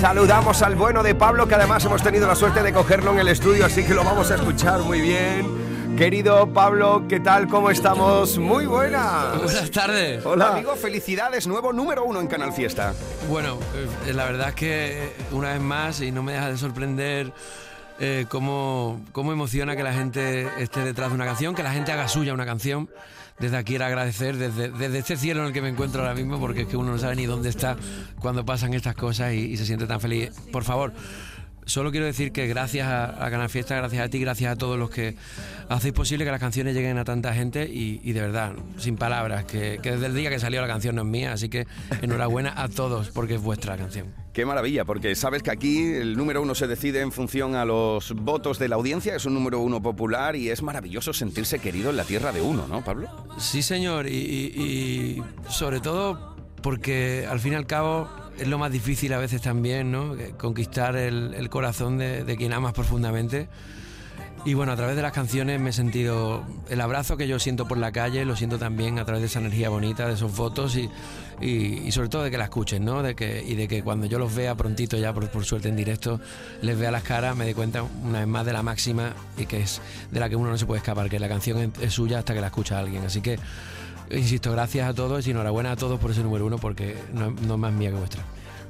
Saludamos 0.00 0.62
al 0.62 0.76
bueno 0.76 1.02
de 1.02 1.14
Pablo, 1.14 1.46
que 1.46 1.56
además 1.56 1.84
hemos 1.84 2.02
tenido 2.02 2.26
la 2.26 2.34
suerte 2.34 2.62
de 2.62 2.72
cogerlo 2.72 3.12
en 3.12 3.18
el 3.18 3.28
estudio, 3.28 3.66
así 3.66 3.84
que 3.84 3.92
lo 3.92 4.02
vamos 4.02 4.30
a 4.30 4.36
escuchar 4.36 4.80
muy 4.80 5.02
bien. 5.02 5.94
Querido 5.98 6.54
Pablo, 6.54 7.04
¿qué 7.06 7.20
tal? 7.20 7.48
¿Cómo 7.48 7.68
estamos? 7.68 8.38
Muy 8.38 8.64
buenas. 8.64 9.42
Buenas 9.42 9.70
tardes. 9.70 10.24
Hola. 10.24 10.54
Amigo, 10.54 10.74
felicidades, 10.74 11.46
nuevo 11.46 11.74
número 11.74 12.06
uno 12.06 12.18
en 12.22 12.26
Canal 12.26 12.54
Fiesta. 12.54 12.94
Bueno, 13.28 13.58
eh, 14.06 14.14
la 14.14 14.24
verdad 14.24 14.48
es 14.48 14.54
que 14.54 15.12
una 15.32 15.52
vez 15.52 15.60
más, 15.60 16.00
y 16.00 16.12
no 16.12 16.22
me 16.22 16.32
deja 16.32 16.48
de 16.48 16.56
sorprender 16.56 17.30
eh, 18.00 18.24
cómo, 18.30 19.02
cómo 19.12 19.32
emociona 19.32 19.76
que 19.76 19.82
la 19.82 19.92
gente 19.92 20.48
esté 20.56 20.80
detrás 20.80 21.10
de 21.10 21.14
una 21.14 21.26
canción, 21.26 21.54
que 21.54 21.62
la 21.62 21.72
gente 21.72 21.92
haga 21.92 22.08
suya 22.08 22.32
una 22.32 22.46
canción. 22.46 22.88
Desde 23.38 23.56
aquí 23.56 23.72
quiero 23.72 23.84
agradecer, 23.84 24.36
desde, 24.36 24.70
desde 24.70 24.98
este 24.98 25.16
cielo 25.16 25.42
en 25.42 25.48
el 25.48 25.52
que 25.52 25.60
me 25.60 25.68
encuentro 25.68 26.00
ahora 26.00 26.14
mismo, 26.14 26.40
porque 26.40 26.62
es 26.62 26.68
que 26.68 26.76
uno 26.76 26.92
no 26.92 26.98
sabe 26.98 27.16
ni 27.16 27.26
dónde 27.26 27.50
está 27.50 27.76
cuando 28.18 28.44
pasan 28.44 28.72
estas 28.72 28.94
cosas 28.94 29.34
y, 29.34 29.40
y 29.40 29.56
se 29.56 29.66
siente 29.66 29.86
tan 29.86 30.00
feliz. 30.00 30.30
Por 30.52 30.64
favor, 30.64 30.92
Solo 31.66 31.90
quiero 31.90 32.06
decir 32.06 32.30
que 32.30 32.46
gracias 32.46 32.86
a, 32.86 33.24
a 33.26 33.28
Canal 33.28 33.48
Fiesta, 33.50 33.74
gracias 33.74 34.04
a 34.06 34.08
ti, 34.08 34.20
gracias 34.20 34.52
a 34.52 34.56
todos 34.56 34.78
los 34.78 34.88
que 34.88 35.16
hacéis 35.68 35.92
posible 35.92 36.24
que 36.24 36.30
las 36.30 36.38
canciones 36.38 36.76
lleguen 36.76 36.96
a 36.96 37.04
tanta 37.04 37.34
gente 37.34 37.64
y, 37.68 38.00
y 38.04 38.12
de 38.12 38.20
verdad, 38.20 38.52
sin 38.78 38.96
palabras, 38.96 39.44
que, 39.46 39.80
que 39.82 39.90
desde 39.90 40.06
el 40.06 40.14
día 40.14 40.30
que 40.30 40.38
salió 40.38 40.60
la 40.60 40.68
canción 40.68 40.94
no 40.94 41.02
es 41.02 41.08
mía, 41.08 41.32
así 41.32 41.48
que 41.48 41.66
enhorabuena 42.02 42.54
a 42.56 42.68
todos 42.68 43.08
porque 43.10 43.34
es 43.34 43.42
vuestra 43.42 43.76
canción. 43.76 44.14
Qué 44.32 44.46
maravilla, 44.46 44.84
porque 44.84 45.16
sabes 45.16 45.42
que 45.42 45.50
aquí 45.50 45.82
el 45.82 46.16
número 46.16 46.40
uno 46.40 46.54
se 46.54 46.68
decide 46.68 47.00
en 47.00 47.10
función 47.10 47.56
a 47.56 47.64
los 47.64 48.12
votos 48.14 48.60
de 48.60 48.68
la 48.68 48.76
audiencia, 48.76 49.16
es 49.16 49.24
un 49.26 49.34
número 49.34 49.58
uno 49.58 49.82
popular 49.82 50.36
y 50.36 50.50
es 50.50 50.62
maravilloso 50.62 51.12
sentirse 51.12 51.58
querido 51.58 51.90
en 51.90 51.96
la 51.96 52.04
tierra 52.04 52.30
de 52.30 52.42
uno, 52.42 52.68
¿no, 52.68 52.84
Pablo? 52.84 53.08
Sí, 53.38 53.60
señor, 53.62 54.06
y, 54.06 54.12
y- 54.14 54.62
y 55.18 55.22
sobre 55.50 55.80
todo 55.80 56.36
porque 56.62 57.26
al 57.28 57.40
fin 57.40 57.54
y 57.54 57.56
al 57.56 57.66
cabo 57.66 58.08
es 58.38 58.48
lo 58.48 58.58
más 58.58 58.70
difícil 58.72 59.12
a 59.12 59.18
veces 59.18 59.40
también, 59.42 59.90
¿no? 59.92 60.14
Que 60.16 60.30
Conquistar 60.32 60.96
el, 60.96 61.48
corazón 61.50 61.98
de, 61.98 62.34
quien 62.36 62.52
amas 62.52 62.72
profundamente. 62.72 63.48
Y 64.44 64.54
bueno, 64.54 64.70
a 64.72 64.76
través 64.76 64.94
de 64.94 65.02
las 65.02 65.10
canciones 65.12 65.60
me 65.60 65.70
he 65.70 65.72
sentido 65.72 66.44
el 66.70 66.80
abrazo 66.80 67.16
que 67.16 67.26
yo 67.26 67.40
siento 67.40 67.66
por 67.66 67.78
la 67.78 67.90
calle, 67.90 68.24
lo 68.24 68.36
siento 68.36 68.58
también 68.58 69.00
a 69.00 69.04
través 69.04 69.22
de 69.22 69.26
esa 69.26 69.40
energía 69.40 69.70
bonita, 69.70 70.06
de 70.06 70.14
esos 70.14 70.36
votos 70.36 70.76
y, 70.76 70.88
y- 71.40 71.78
y 71.84 71.90
sobre 71.90 72.08
todo 72.08 72.22
de 72.22 72.30
que 72.30 72.38
la 72.38 72.44
escuchen, 72.44 72.84
¿no? 72.84 73.02
De 73.02 73.16
que, 73.16 73.42
y 73.44 73.56
de 73.56 73.66
que 73.66 73.82
cuando 73.82 74.06
yo 74.06 74.20
los 74.20 74.32
vea 74.36 74.54
prontito, 74.54 74.96
ya 74.98 75.12
por, 75.12 75.28
por 75.30 75.44
suerte 75.44 75.68
en 75.68 75.74
directo, 75.74 76.20
les 76.62 76.78
vea 76.78 76.92
las 76.92 77.02
caras, 77.02 77.34
me 77.36 77.44
dé 77.44 77.56
cuenta 77.56 77.82
una 77.82 78.20
vez 78.20 78.28
más 78.28 78.46
de 78.46 78.52
la 78.52 78.62
máxima 78.62 79.14
y 79.36 79.46
que 79.46 79.62
es 79.62 79.80
de 80.12 80.20
la 80.20 80.28
que 80.28 80.36
uno 80.36 80.50
no 80.50 80.58
se 80.58 80.66
puede 80.66 80.78
escapar, 80.78 81.10
que 81.10 81.18
la 81.18 81.28
canción 81.28 81.58
es, 81.58 81.70
es 81.82 81.92
suya 81.94 82.20
hasta 82.20 82.32
que 82.32 82.40
la 82.40 82.46
escucha 82.48 82.78
alguien. 82.78 83.04
Así 83.04 83.20
que, 83.22 83.40
insisto, 84.10 84.52
gracias 84.52 84.88
a 84.88 84.94
todos 84.94 85.26
y 85.26 85.30
enhorabuena 85.30 85.72
a 85.72 85.76
todos 85.76 85.98
por 85.98 86.10
ese 86.10 86.22
número 86.22 86.46
uno 86.46 86.58
porque 86.58 86.96
no, 87.12 87.30
no 87.30 87.56
más 87.56 87.72
mía 87.72 87.90
que 87.90 87.96
vuestra. 87.96 88.24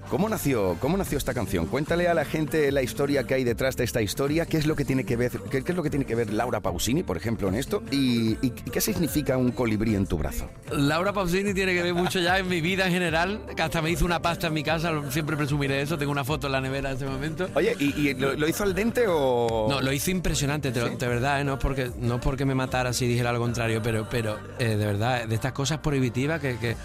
¿Cómo 0.09 0.29
nació, 0.29 0.77
¿Cómo 0.79 0.97
nació 0.97 1.19
esta 1.19 1.35
canción? 1.35 1.67
Cuéntale 1.67 2.07
a 2.07 2.15
la 2.15 2.25
gente 2.25 2.71
la 2.71 2.81
historia 2.81 3.25
que 3.25 3.35
hay 3.35 3.43
detrás 3.43 3.77
de 3.77 3.83
esta 3.83 4.01
historia, 4.01 4.47
qué 4.47 4.57
es 4.57 4.67
lo 4.67 4.77
que 4.77 4.85
tiene 4.85 5.05
que 5.05 5.17
ver, 5.17 5.33
qué, 5.51 5.65
qué 5.65 5.73
es 5.73 5.77
lo 5.77 5.83
que 5.83 5.91
tiene 5.91 6.05
que 6.05 6.15
ver 6.15 6.33
Laura 6.33 6.61
Pausini, 6.61 7.03
por 7.03 7.17
ejemplo, 7.17 7.49
en 7.49 7.57
esto, 7.57 7.83
y, 7.91 8.37
qué 8.51 8.81
significa 8.81 9.37
un 9.37 9.51
colibrí 9.51 9.97
en 9.97 10.07
tu 10.07 10.17
brazo. 10.17 10.49
Laura 10.71 11.13
Pausini 11.13 11.55
tiene 11.55 11.75
que 11.75 11.83
ver 11.83 11.95
mucho 11.95 12.21
ya 12.21 12.39
en 12.39 12.49
mi 12.49 12.61
vida 12.61 12.87
en 12.87 12.93
general, 12.93 13.41
que 13.57 13.63
hasta 13.63 13.83
me 13.83 13.91
hizo 13.91 14.05
una 14.05 14.23
pasta 14.23 14.47
en 14.47 14.55
mi 14.55 14.63
casa, 14.63 14.93
siempre 15.11 15.37
presumiré 15.37 15.83
eso, 15.83 15.99
tengo 15.99 16.13
una 16.13 16.25
foto 16.25 16.47
en 16.47 16.53
la 16.53 16.61
nevera 16.61 16.91
en 16.91 16.97
ese 16.97 17.07
momento. 17.07 17.49
Oye, 17.55 17.75
¿y, 17.81 18.09
y 18.09 18.15
lo, 18.15 18.35
lo 18.35 18.47
hizo 18.47 18.63
al 18.63 18.75
dente 18.75 19.07
o...? 19.09 19.67
No, 19.69 19.81
lo 19.81 19.93
hizo 19.93 20.13
impresionante, 20.13 20.71
de 20.71 21.09
verdad, 21.09 21.41
¿eh? 21.41 21.45
no, 21.45 21.55
es 21.55 21.61
porque, 21.61 21.91
no 21.99 22.17
es 22.17 22.21
porque 22.21 22.45
me 22.45 22.55
matara 22.55 22.93
si 22.93 23.09
dijera 23.09 23.33
lo 23.33 23.41
contrario, 23.41 23.81
pero, 23.83 24.07
pero 24.09 24.39
eh, 24.61 24.77
de 24.77 24.87
verdad, 24.87 25.27
de 25.27 25.35
estas 25.35 25.53
cosas 25.53 25.79
prohibitivas 25.79 26.41
que... 26.41 26.59
que 26.59 26.77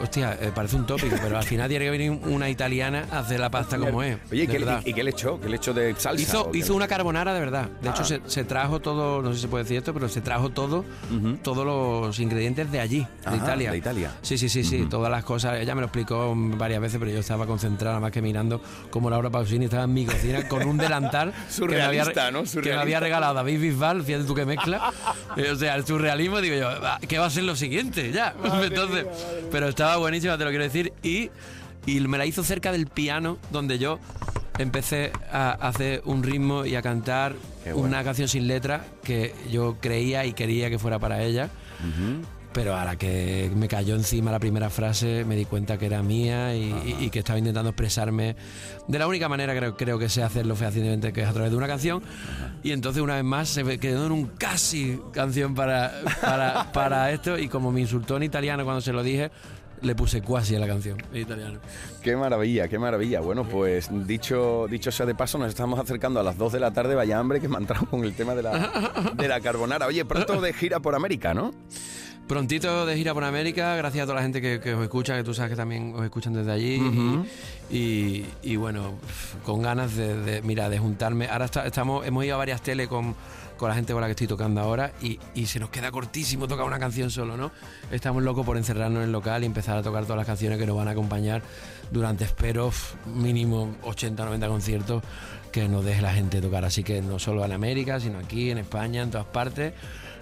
Hostia, 0.00 0.36
eh, 0.40 0.50
parece 0.54 0.76
un 0.76 0.86
tópico, 0.86 1.16
pero 1.22 1.36
al 1.38 1.44
final 1.44 1.68
tiene 1.68 1.84
que 1.84 1.90
venir 1.90 2.10
una 2.10 2.48
italiana 2.48 3.06
a 3.10 3.18
hacer 3.20 3.38
la 3.40 3.50
pasta 3.50 3.78
como 3.78 4.02
es. 4.02 4.16
Oye, 4.30 4.44
¿y 4.44 4.46
qué, 4.46 4.58
verdad. 4.58 4.82
y- 4.84 4.90
y 4.90 4.94
qué 4.94 5.04
le 5.04 5.10
echó? 5.10 5.40
¿Qué 5.40 5.48
le 5.48 5.56
echó 5.56 5.72
de 5.74 5.94
salsa? 5.96 6.22
Hizo, 6.22 6.42
o 6.46 6.50
qué 6.52 6.58
hizo 6.58 6.68
le- 6.68 6.76
una 6.76 6.88
carbonara 6.88 7.34
de 7.34 7.40
verdad. 7.40 7.68
De 7.80 7.88
Ah. 7.88 7.92
hecho, 7.92 8.04
se, 8.04 8.20
se 8.26 8.44
trajo 8.44 8.80
todo, 8.80 9.22
no 9.22 9.30
sé 9.30 9.36
si 9.36 9.42
se 9.42 9.48
puede 9.48 9.64
decir 9.64 9.76
esto, 9.78 9.92
pero 9.94 10.08
se 10.08 10.20
trajo 10.20 10.50
todo, 10.50 10.84
todos 11.42 11.64
los 11.66 12.18
ingredientes 12.20 12.70
de 12.72 12.80
allí, 12.80 13.06
Ajá, 13.24 13.30
de 13.32 13.36
Italia. 13.36 13.70
de 13.72 13.78
Italia. 13.78 14.10
Sí, 14.22 14.38
sí, 14.38 14.48
sí, 14.48 14.64
sí. 14.64 14.86
Todas 14.90 15.10
las 15.10 15.24
cosas. 15.24 15.58
Ella 15.60 15.74
me 15.74 15.80
lo 15.80 15.86
explicó 15.86 16.32
varias 16.36 16.80
veces, 16.80 16.98
pero 16.98 17.10
yo 17.10 17.20
estaba 17.20 17.46
concentrada 17.46 18.00
más 18.00 18.10
que 18.10 18.22
mirando 18.22 18.60
como 18.90 19.10
Laura 19.10 19.30
Pausini 19.30 19.66
estaba 19.66 19.84
en 19.84 19.94
mi 19.94 20.04
cocina 20.06 20.48
con 20.48 20.66
un 20.66 20.78
delantal 20.78 21.32
que 21.58 21.66
me 21.66 21.82
había, 21.82 22.04
Surrealista, 22.04 22.30
¿no? 22.30 22.38
que 22.38 22.42
me 22.44 22.48
Surrealista. 22.48 22.82
había 22.82 23.00
regalado 23.00 23.34
David 23.34 23.60
Bisbal, 23.60 24.02
fíjate 24.02 24.24
tú 24.24 24.34
que 24.34 24.44
mezcla. 24.46 24.90
Eh, 25.34 25.50
o 25.50 25.56
sea, 25.56 25.76
el 25.76 25.86
surrealismo, 25.86 26.42
digo 26.42 26.56
yo, 26.56 26.66
"Va, 26.82 26.98
¿qué 27.08 27.18
va 27.18 27.24
a 27.24 27.30
ser 27.30 27.44
lo 27.44 27.56
siguiente? 27.56 28.12
Ya. 28.12 28.34
Entonces, 28.62 29.06
pero 29.50 29.66
estaba 29.82 29.96
buenísima, 29.98 30.38
te 30.38 30.44
lo 30.44 30.50
quiero 30.50 30.64
decir. 30.64 30.92
Y, 31.02 31.30
y 31.86 32.00
me 32.00 32.18
la 32.18 32.26
hizo 32.26 32.42
cerca 32.44 32.70
del 32.72 32.86
piano, 32.86 33.38
donde 33.50 33.78
yo 33.78 33.98
empecé 34.58 35.12
a 35.32 35.50
hacer 35.52 36.02
un 36.04 36.22
ritmo 36.22 36.64
y 36.64 36.74
a 36.76 36.82
cantar 36.82 37.34
una 37.74 38.04
canción 38.04 38.28
sin 38.28 38.46
letra 38.46 38.84
que 39.02 39.34
yo 39.50 39.76
creía 39.80 40.24
y 40.26 40.32
quería 40.34 40.68
que 40.70 40.78
fuera 40.78 40.98
para 40.98 41.22
ella. 41.22 41.48
Pero 42.52 42.76
a 42.76 42.84
la 42.84 42.96
que 42.96 43.50
me 43.56 43.66
cayó 43.66 43.94
encima 43.94 44.30
la 44.30 44.38
primera 44.38 44.68
frase 44.68 45.24
me 45.24 45.36
di 45.36 45.46
cuenta 45.46 45.78
que 45.78 45.86
era 45.86 46.02
mía 46.02 46.54
y, 46.54 46.64
y- 46.64 46.96
y 47.06 47.10
que 47.10 47.20
estaba 47.20 47.38
intentando 47.38 47.70
expresarme 47.70 48.36
de 48.86 48.98
la 48.98 49.06
única 49.08 49.26
manera 49.26 49.54
que 49.54 49.58
creo, 49.60 49.76
creo 49.76 49.98
que 49.98 50.10
sé 50.10 50.22
hacerlo 50.22 50.54
fehacientemente, 50.54 51.14
que 51.14 51.22
es 51.22 51.28
a 51.28 51.32
través 51.32 51.50
de 51.50 51.56
una 51.56 51.66
canción. 51.66 52.02
Y 52.62 52.72
entonces 52.72 53.02
una 53.02 53.14
vez 53.14 53.24
más 53.24 53.48
se 53.48 53.78
quedó 53.78 54.04
en 54.04 54.12
un 54.12 54.26
casi 54.26 55.00
canción 55.14 55.54
para, 55.54 55.92
para, 56.20 56.70
para 56.74 57.10
esto 57.10 57.38
y 57.38 57.48
como 57.48 57.72
me 57.72 57.80
insultó 57.80 58.18
en 58.18 58.24
italiano 58.24 58.64
cuando 58.64 58.82
se 58.82 58.92
lo 58.92 59.02
dije, 59.02 59.30
le 59.82 59.94
puse 59.94 60.22
quasi 60.22 60.54
a 60.54 60.58
la 60.58 60.66
canción 60.66 60.96
en 61.12 61.20
italiano. 61.22 61.58
Qué 62.02 62.16
maravilla, 62.16 62.68
qué 62.68 62.78
maravilla. 62.78 63.20
Bueno, 63.20 63.44
pues 63.44 63.88
dicho, 64.06 64.66
dicho 64.70 64.90
sea 64.92 65.06
de 65.06 65.14
paso, 65.14 65.38
nos 65.38 65.48
estamos 65.48 65.78
acercando 65.78 66.20
a 66.20 66.22
las 66.22 66.38
2 66.38 66.52
de 66.52 66.60
la 66.60 66.72
tarde. 66.72 66.94
Vaya 66.94 67.18
hambre 67.18 67.40
que 67.40 67.48
me 67.48 67.56
ha 67.56 67.60
entrado 67.60 67.86
con 67.86 68.04
el 68.04 68.14
tema 68.14 68.34
de 68.34 68.42
la, 68.42 69.12
de 69.14 69.28
la 69.28 69.40
carbonara. 69.40 69.86
Oye, 69.86 70.04
pronto 70.04 70.40
de 70.40 70.52
gira 70.52 70.80
por 70.80 70.94
América, 70.94 71.34
¿no? 71.34 71.52
Prontito 72.28 72.86
de 72.86 72.96
gira 72.96 73.12
por 73.12 73.24
América, 73.24 73.74
gracias 73.76 74.04
a 74.04 74.06
toda 74.06 74.16
la 74.16 74.22
gente 74.22 74.40
que, 74.40 74.60
que 74.60 74.74
os 74.74 74.82
escucha, 74.82 75.16
que 75.16 75.24
tú 75.24 75.34
sabes 75.34 75.50
que 75.50 75.56
también 75.56 75.92
os 75.96 76.04
escuchan 76.04 76.32
desde 76.32 76.52
allí. 76.52 76.80
Y, 77.68 77.76
y- 77.76 78.26
y 78.42 78.56
bueno, 78.56 78.92
con 79.44 79.60
ganas 79.60 79.96
de, 79.96 80.16
de- 80.22 80.42
mira, 80.42 80.68
de 80.70 80.78
juntarme. 80.78 81.26
Ahora 81.28 81.46
está- 81.46 81.66
estamos, 81.66 82.06
hemos 82.06 82.24
ido 82.24 82.36
a 82.36 82.38
varias 82.38 82.62
tele 82.62 82.86
con, 82.86 83.14
con 83.62 83.68
la 83.68 83.76
gente 83.76 83.92
con 83.92 84.00
la 84.00 84.08
que 84.08 84.12
estoy 84.12 84.26
tocando 84.26 84.60
ahora 84.60 84.90
y, 85.00 85.20
y 85.36 85.46
se 85.46 85.60
nos 85.60 85.70
queda 85.70 85.92
cortísimo 85.92 86.48
tocar 86.48 86.66
una 86.66 86.80
canción 86.80 87.12
solo, 87.12 87.36
¿no? 87.36 87.52
Estamos 87.92 88.20
locos 88.24 88.44
por 88.44 88.56
encerrarnos 88.56 88.98
en 88.98 89.04
el 89.04 89.12
local 89.12 89.44
y 89.44 89.46
empezar 89.46 89.76
a 89.76 89.84
tocar 89.84 90.02
todas 90.02 90.16
las 90.16 90.26
canciones 90.26 90.58
que 90.58 90.66
nos 90.66 90.76
van 90.76 90.88
a 90.88 90.90
acompañar 90.90 91.42
durante, 91.92 92.24
espero, 92.24 92.72
mínimo 93.06 93.76
80 93.84 94.24
90 94.24 94.48
conciertos 94.48 95.04
que 95.52 95.68
nos 95.68 95.84
deje 95.84 96.02
la 96.02 96.12
gente 96.12 96.40
tocar. 96.40 96.64
Así 96.64 96.82
que 96.82 97.00
no 97.02 97.20
solo 97.20 97.44
en 97.44 97.52
América, 97.52 98.00
sino 98.00 98.18
aquí, 98.18 98.50
en 98.50 98.58
España, 98.58 99.02
en 99.02 99.12
todas 99.12 99.28
partes. 99.28 99.74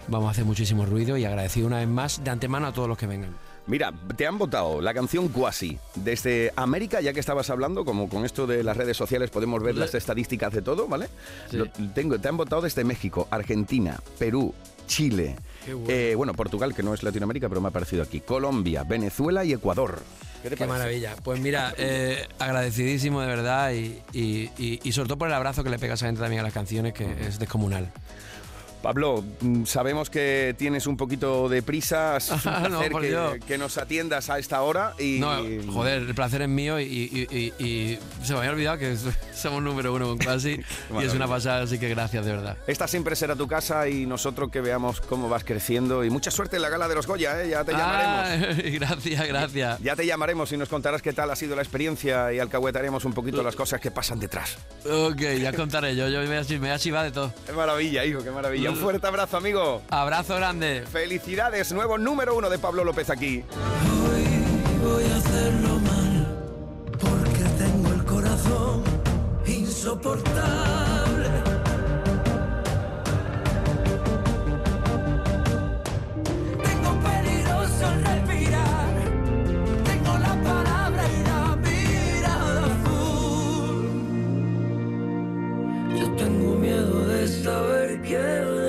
Vamos 0.08 0.28
a 0.28 0.30
hacer 0.32 0.44
muchísimo 0.44 0.84
ruido 0.84 1.16
y 1.16 1.24
agradecido 1.24 1.66
una 1.66 1.78
vez 1.78 1.88
más 1.88 2.22
de 2.22 2.30
antemano 2.30 2.66
a 2.66 2.72
todos 2.74 2.88
los 2.88 2.98
que 2.98 3.06
vengan. 3.06 3.34
Mira, 3.70 3.92
te 4.16 4.26
han 4.26 4.36
votado 4.36 4.80
la 4.80 4.92
canción 4.92 5.28
Quasi 5.28 5.78
desde 5.94 6.52
América, 6.56 7.00
ya 7.00 7.12
que 7.12 7.20
estabas 7.20 7.50
hablando, 7.50 7.84
como 7.84 8.08
con 8.08 8.24
esto 8.24 8.46
de 8.48 8.64
las 8.64 8.76
redes 8.76 8.96
sociales 8.96 9.30
podemos 9.30 9.62
ver 9.62 9.76
las 9.76 9.94
estadísticas 9.94 10.52
de 10.52 10.60
todo, 10.60 10.88
¿vale? 10.88 11.06
Sí. 11.50 11.56
Lo- 11.56 11.66
tengo, 11.94 12.18
te 12.18 12.28
han 12.28 12.36
votado 12.36 12.62
desde 12.62 12.82
México, 12.82 13.28
Argentina, 13.30 14.00
Perú, 14.18 14.52
Chile, 14.88 15.36
bueno. 15.66 15.84
eh, 15.88 16.14
bueno, 16.16 16.34
Portugal, 16.34 16.74
que 16.74 16.82
no 16.82 16.92
es 16.94 17.04
Latinoamérica, 17.04 17.48
pero 17.48 17.60
me 17.60 17.68
ha 17.68 17.70
parecido 17.70 18.02
aquí, 18.02 18.18
Colombia, 18.20 18.82
Venezuela 18.82 19.44
y 19.44 19.52
Ecuador. 19.52 20.02
¿Qué 20.42 20.66
maravilla. 20.66 21.14
Pues 21.22 21.38
mira, 21.38 21.72
eh, 21.78 22.26
agradecidísimo 22.40 23.20
de 23.20 23.26
verdad 23.28 23.72
y, 23.72 24.00
y- 24.12 24.50
y- 24.58 24.80
y 24.82 24.92
sobre 24.92 25.06
todo 25.08 25.18
por 25.18 25.28
el 25.28 25.34
abrazo 25.34 25.62
que 25.62 25.70
le 25.70 25.78
pega 25.78 25.92
a 25.92 25.94
esa 25.94 26.06
gente 26.06 26.20
también 26.20 26.40
a 26.40 26.42
las 26.42 26.52
canciones, 26.54 26.92
que 26.92 27.04
es 27.28 27.38
descomunal. 27.38 27.92
Pablo, 28.82 29.22
mm, 29.40 29.64
sabemos 29.64 30.08
que 30.10 30.54
tienes 30.58 30.86
un 30.86 30.96
poquito 30.96 31.48
de 31.48 31.62
prisa, 31.62 32.16
es 32.16 32.30
un 32.30 32.38
No, 32.70 32.78
placer 32.80 32.92
por 32.92 33.38
que, 33.40 33.58
nos 33.58 33.76
atiendas 33.78 34.30
a 34.30 34.38
esta 34.38 34.62
hora 34.62 34.94
y... 34.98 35.18
No, 35.20 35.36
joder, 35.72 36.02
el 36.02 36.14
placer 36.14 36.42
es 36.42 36.48
mío 36.48 36.80
y, 36.80 36.84
y- 36.84 37.28
y- 37.58 37.64
y 37.64 37.98
se 38.24 38.32
me 38.32 38.38
había 38.40 38.50
olvidado 38.52 38.78
que 38.78 38.96
somos 39.34 39.62
número 39.62 39.92
uno 39.92 40.06
con 40.08 40.18
Quasi 40.18 40.60
y 41.00 41.04
es 41.04 41.14
una 41.14 41.28
pasada, 41.28 41.62
así 41.62 41.78
que 41.78 41.88
gracias 41.88 42.24
de 42.24 42.32
verdad. 42.32 42.56
Esta 42.66 42.88
siempre 42.88 43.16
será 43.16 43.36
tu 43.36 43.46
casa 43.46 43.88
y 43.88 44.06
nosotros 44.06 44.50
que 44.50 44.60
veamos 44.60 45.00
cómo 45.00 45.28
vas 45.28 45.44
creciendo 45.44 46.04
y 46.04 46.10
mucha 46.10 46.30
suerte 46.30 46.56
en 46.56 46.62
la 46.62 46.68
gala 46.70 46.88
de 46.88 46.94
los 46.94 47.06
Goya, 47.06 47.42
¿eh? 47.42 47.50
ya 47.50 47.64
te 47.64 47.72
llamaremos. 47.72 48.56
Ah, 48.58 48.62
gracias, 48.72 49.28
gracias. 49.28 49.80
Ya 49.82 49.96
te 49.96 50.06
llamaremos 50.06 50.50
y 50.52 50.56
nos 50.56 50.68
contarás 50.68 51.02
qué 51.02 51.12
tal 51.12 51.30
ha 51.30 51.36
sido 51.36 51.54
la 51.56 51.62
experiencia 51.62 52.32
y 52.32 52.38
alcahuetaremos 52.38 53.04
un 53.04 53.12
poquito 53.12 53.42
las 53.42 53.56
cosas 53.56 53.80
que 53.80 53.90
pasan 53.90 54.18
detrás. 54.20 54.56
Ok, 54.88 55.20
ya 55.40 55.52
contaré 55.52 55.94
yo, 55.96 56.08
yo 56.08 56.20
me 56.20 56.26
voy 56.26 56.36
a, 56.36 56.42
me 56.50 56.58
voy 56.58 56.68
a 56.70 56.78
chivar 56.78 57.04
de 57.04 57.10
todo. 57.12 57.32
Qué 57.46 57.52
maravilla, 57.52 58.04
hijo, 58.04 58.22
qué 58.22 58.30
maravilla. 58.30 58.69
Un 58.70 58.76
fuerte 58.76 59.04
abrazo, 59.04 59.36
amigo. 59.36 59.82
Abrazo 59.90 60.36
grande. 60.36 60.84
Felicidades, 60.90 61.72
nuevo 61.72 61.98
número 61.98 62.36
uno 62.36 62.48
de 62.48 62.56
Pablo 62.58 62.84
López 62.84 63.10
aquí. 63.10 63.42
Voy 64.80 65.04
a 65.10 65.16
hacerlo 65.16 65.80
mal 65.80 66.26
porque 67.00 67.42
tengo 67.58 67.92
el 67.92 68.04
corazón 68.04 68.84
insoportable. 69.44 71.28
Tengo 76.62 77.00
peligroso 77.00 77.86
al 77.86 78.04
respirar. 78.04 78.94
Tengo 79.84 80.18
la 80.18 80.42
palabra 80.44 81.02
y 81.12 81.22
la 81.24 81.56
mirada 81.56 82.66
azul. 82.66 83.90
Yo 85.98 86.06
tengo 86.16 86.54
miedo 86.54 87.04
de 87.06 87.26
saber 87.26 88.00
quién 88.02 88.20
eres. 88.20 88.59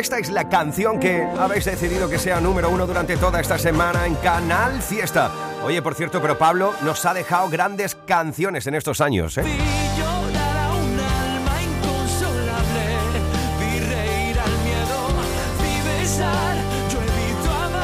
Esta 0.00 0.18
es 0.18 0.30
la 0.30 0.48
canción 0.48 0.98
que 0.98 1.22
habéis 1.38 1.66
decidido 1.66 2.08
que 2.08 2.18
sea 2.18 2.40
número 2.40 2.70
uno 2.70 2.86
durante 2.86 3.18
toda 3.18 3.38
esta 3.38 3.58
semana 3.58 4.06
en 4.06 4.14
Canal 4.14 4.80
Fiesta. 4.80 5.30
Oye, 5.62 5.82
por 5.82 5.94
cierto, 5.94 6.22
pero 6.22 6.38
Pablo 6.38 6.72
nos 6.80 7.04
ha 7.04 7.12
dejado 7.12 7.50
grandes 7.50 7.98
canciones 8.06 8.66
en 8.66 8.76
estos 8.76 9.02
años, 9.02 9.36
¿eh? 9.36 9.44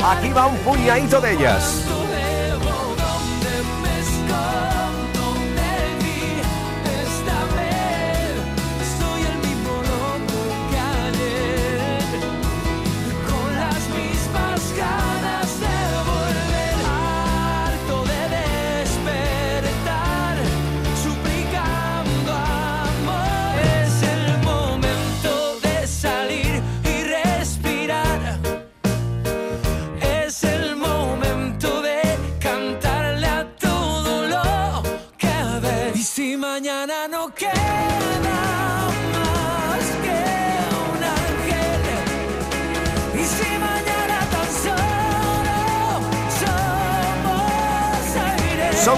Aquí 0.02 0.32
va 0.32 0.46
un 0.46 0.56
puñadito 0.60 1.20
de 1.20 1.32
ellas. 1.34 1.95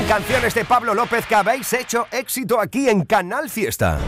Canciones 0.09 0.55
de 0.55 0.65
Pablo 0.65 0.95
López 0.95 1.27
que 1.27 1.35
habéis 1.35 1.71
hecho 1.75 2.07
éxito 2.11 2.59
aquí 2.59 2.89
en 2.89 3.05
Canal 3.05 3.51
Fiesta. 3.51 3.99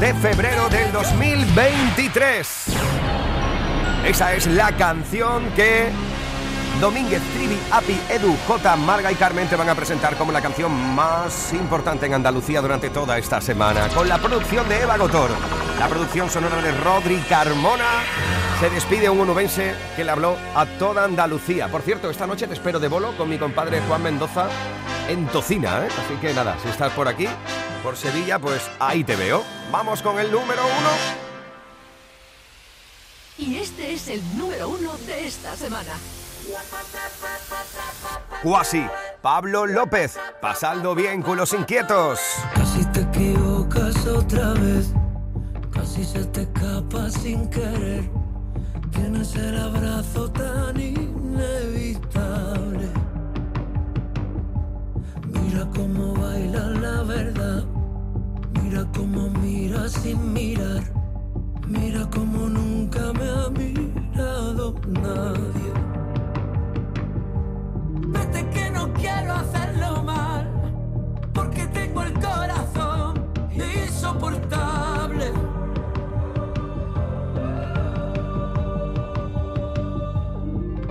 De 0.00 0.12
febrero 0.14 0.68
del 0.68 0.92
2023. 0.92 2.66
Esa 4.04 4.34
es 4.34 4.46
la 4.46 4.72
canción 4.72 5.44
que 5.56 5.88
Domínguez, 6.80 7.22
Trivi, 7.34 7.58
Api, 7.70 7.98
Edu, 8.10 8.36
J, 8.46 8.76
Marga 8.76 9.10
y 9.10 9.14
Carmen 9.14 9.48
te 9.48 9.56
van 9.56 9.70
a 9.70 9.74
presentar 9.74 10.16
como 10.16 10.32
la 10.32 10.42
canción 10.42 10.70
más 10.94 11.54
importante 11.54 12.04
en 12.04 12.14
Andalucía 12.14 12.60
durante 12.60 12.90
toda 12.90 13.16
esta 13.16 13.40
semana, 13.40 13.88
con 13.88 14.06
la 14.08 14.18
producción 14.18 14.68
de 14.68 14.82
Eva 14.82 14.98
Gotor, 14.98 15.30
la 15.78 15.88
producción 15.88 16.28
sonora 16.28 16.60
de 16.60 16.72
Rodri 16.72 17.18
Carmona. 17.28 18.02
Se 18.60 18.68
despide 18.68 19.08
un 19.08 19.20
onubense 19.20 19.74
que 19.96 20.04
le 20.04 20.10
habló 20.10 20.36
a 20.54 20.66
toda 20.78 21.04
Andalucía. 21.04 21.68
Por 21.68 21.80
cierto, 21.80 22.10
esta 22.10 22.26
noche 22.26 22.46
te 22.46 22.54
espero 22.54 22.78
de 22.78 22.88
bolo 22.88 23.16
con 23.16 23.30
mi 23.30 23.38
compadre 23.38 23.80
Juan 23.88 24.02
Mendoza 24.02 24.48
en 25.08 25.26
Tocina, 25.28 25.86
¿eh? 25.86 25.88
Así 25.88 26.20
que 26.20 26.34
nada, 26.34 26.56
si 26.62 26.68
estás 26.68 26.92
por 26.92 27.08
aquí, 27.08 27.28
por 27.86 27.96
Sevilla, 27.96 28.40
pues 28.40 28.68
ahí 28.80 29.04
te 29.04 29.14
veo. 29.14 29.44
Vamos 29.70 30.02
con 30.02 30.18
el 30.18 30.32
número 30.32 30.60
uno. 30.60 30.90
Y 33.38 33.58
este 33.58 33.94
es 33.94 34.08
el 34.08 34.20
número 34.36 34.70
uno 34.70 34.96
de 35.06 35.28
esta 35.28 35.54
semana. 35.54 35.92
Cuasi, 38.42 38.84
Pablo 39.22 39.66
López, 39.66 40.18
pasando 40.42 40.96
bien 40.96 41.22
con 41.22 41.36
los 41.36 41.52
inquietos. 41.52 42.18
Casi 42.56 42.84
te 42.86 43.02
equivocas 43.02 44.04
otra 44.04 44.54
vez, 44.54 44.88
casi 45.72 46.04
se 46.04 46.24
te 46.24 46.42
escapa 46.42 47.08
sin 47.08 47.48
querer. 47.50 48.10
Tienes 48.90 49.32
el 49.36 49.56
abrazo 49.60 50.28
tan 50.32 50.80
inevitable. 50.80 51.28
Mira 55.28 55.68
cómo 55.72 56.14
baila 56.14 56.66
la 56.70 57.04
verdad. 57.04 57.75
Sin 59.88 60.32
mirar. 60.32 60.82
Mira 61.68 62.08
como 62.10 62.48
nunca 62.48 63.12
me 63.12 63.28
ha 63.28 63.48
mirado 63.50 64.74
nadie. 64.88 65.72
Vete 68.08 68.50
que 68.50 68.70
no 68.70 68.92
quiero 68.94 69.32
hacerlo 69.34 70.02
mal, 70.02 70.48
porque 71.32 71.66
tengo 71.66 72.02
el 72.02 72.12
corazón 72.14 73.24
insoportable. 73.52 75.32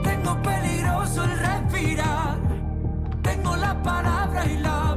Tengo 0.03 0.41
peligroso 0.41 1.23
el 1.23 1.39
respirar, 1.39 2.38
tengo 3.21 3.55
la 3.55 3.82
palabra 3.84 4.45
y 4.45 4.57
la 4.57 4.95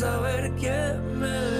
saber 0.00 0.50
quién 0.58 1.22
eres 1.22 1.59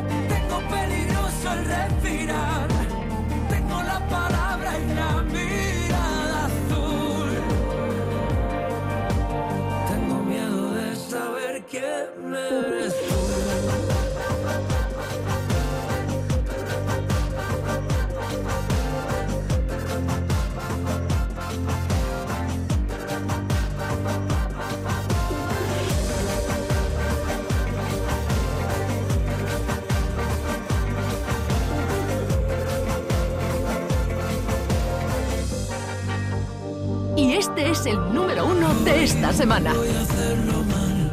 Es 37.81 37.87
el 37.87 38.13
número 38.13 38.45
uno 38.45 38.73
de 38.83 39.03
esta 39.03 39.33
semana. 39.33 39.73
Voy 39.73 39.87
a 39.87 40.01
hacerlo 40.01 40.63
mal, 40.63 41.11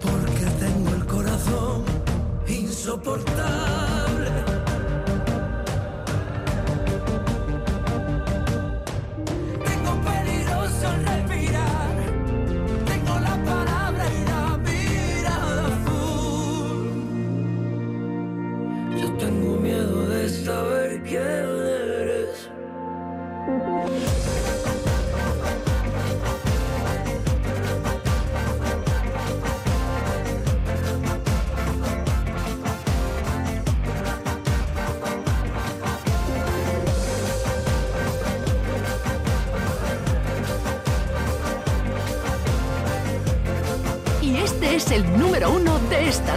porque 0.00 0.44
tengo 0.60 0.94
el 0.94 1.06
corazón 1.06 1.84
insoportable. 2.46 3.77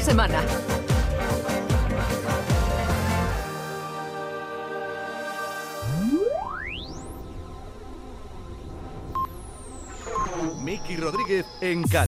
Semana. 0.02 0.61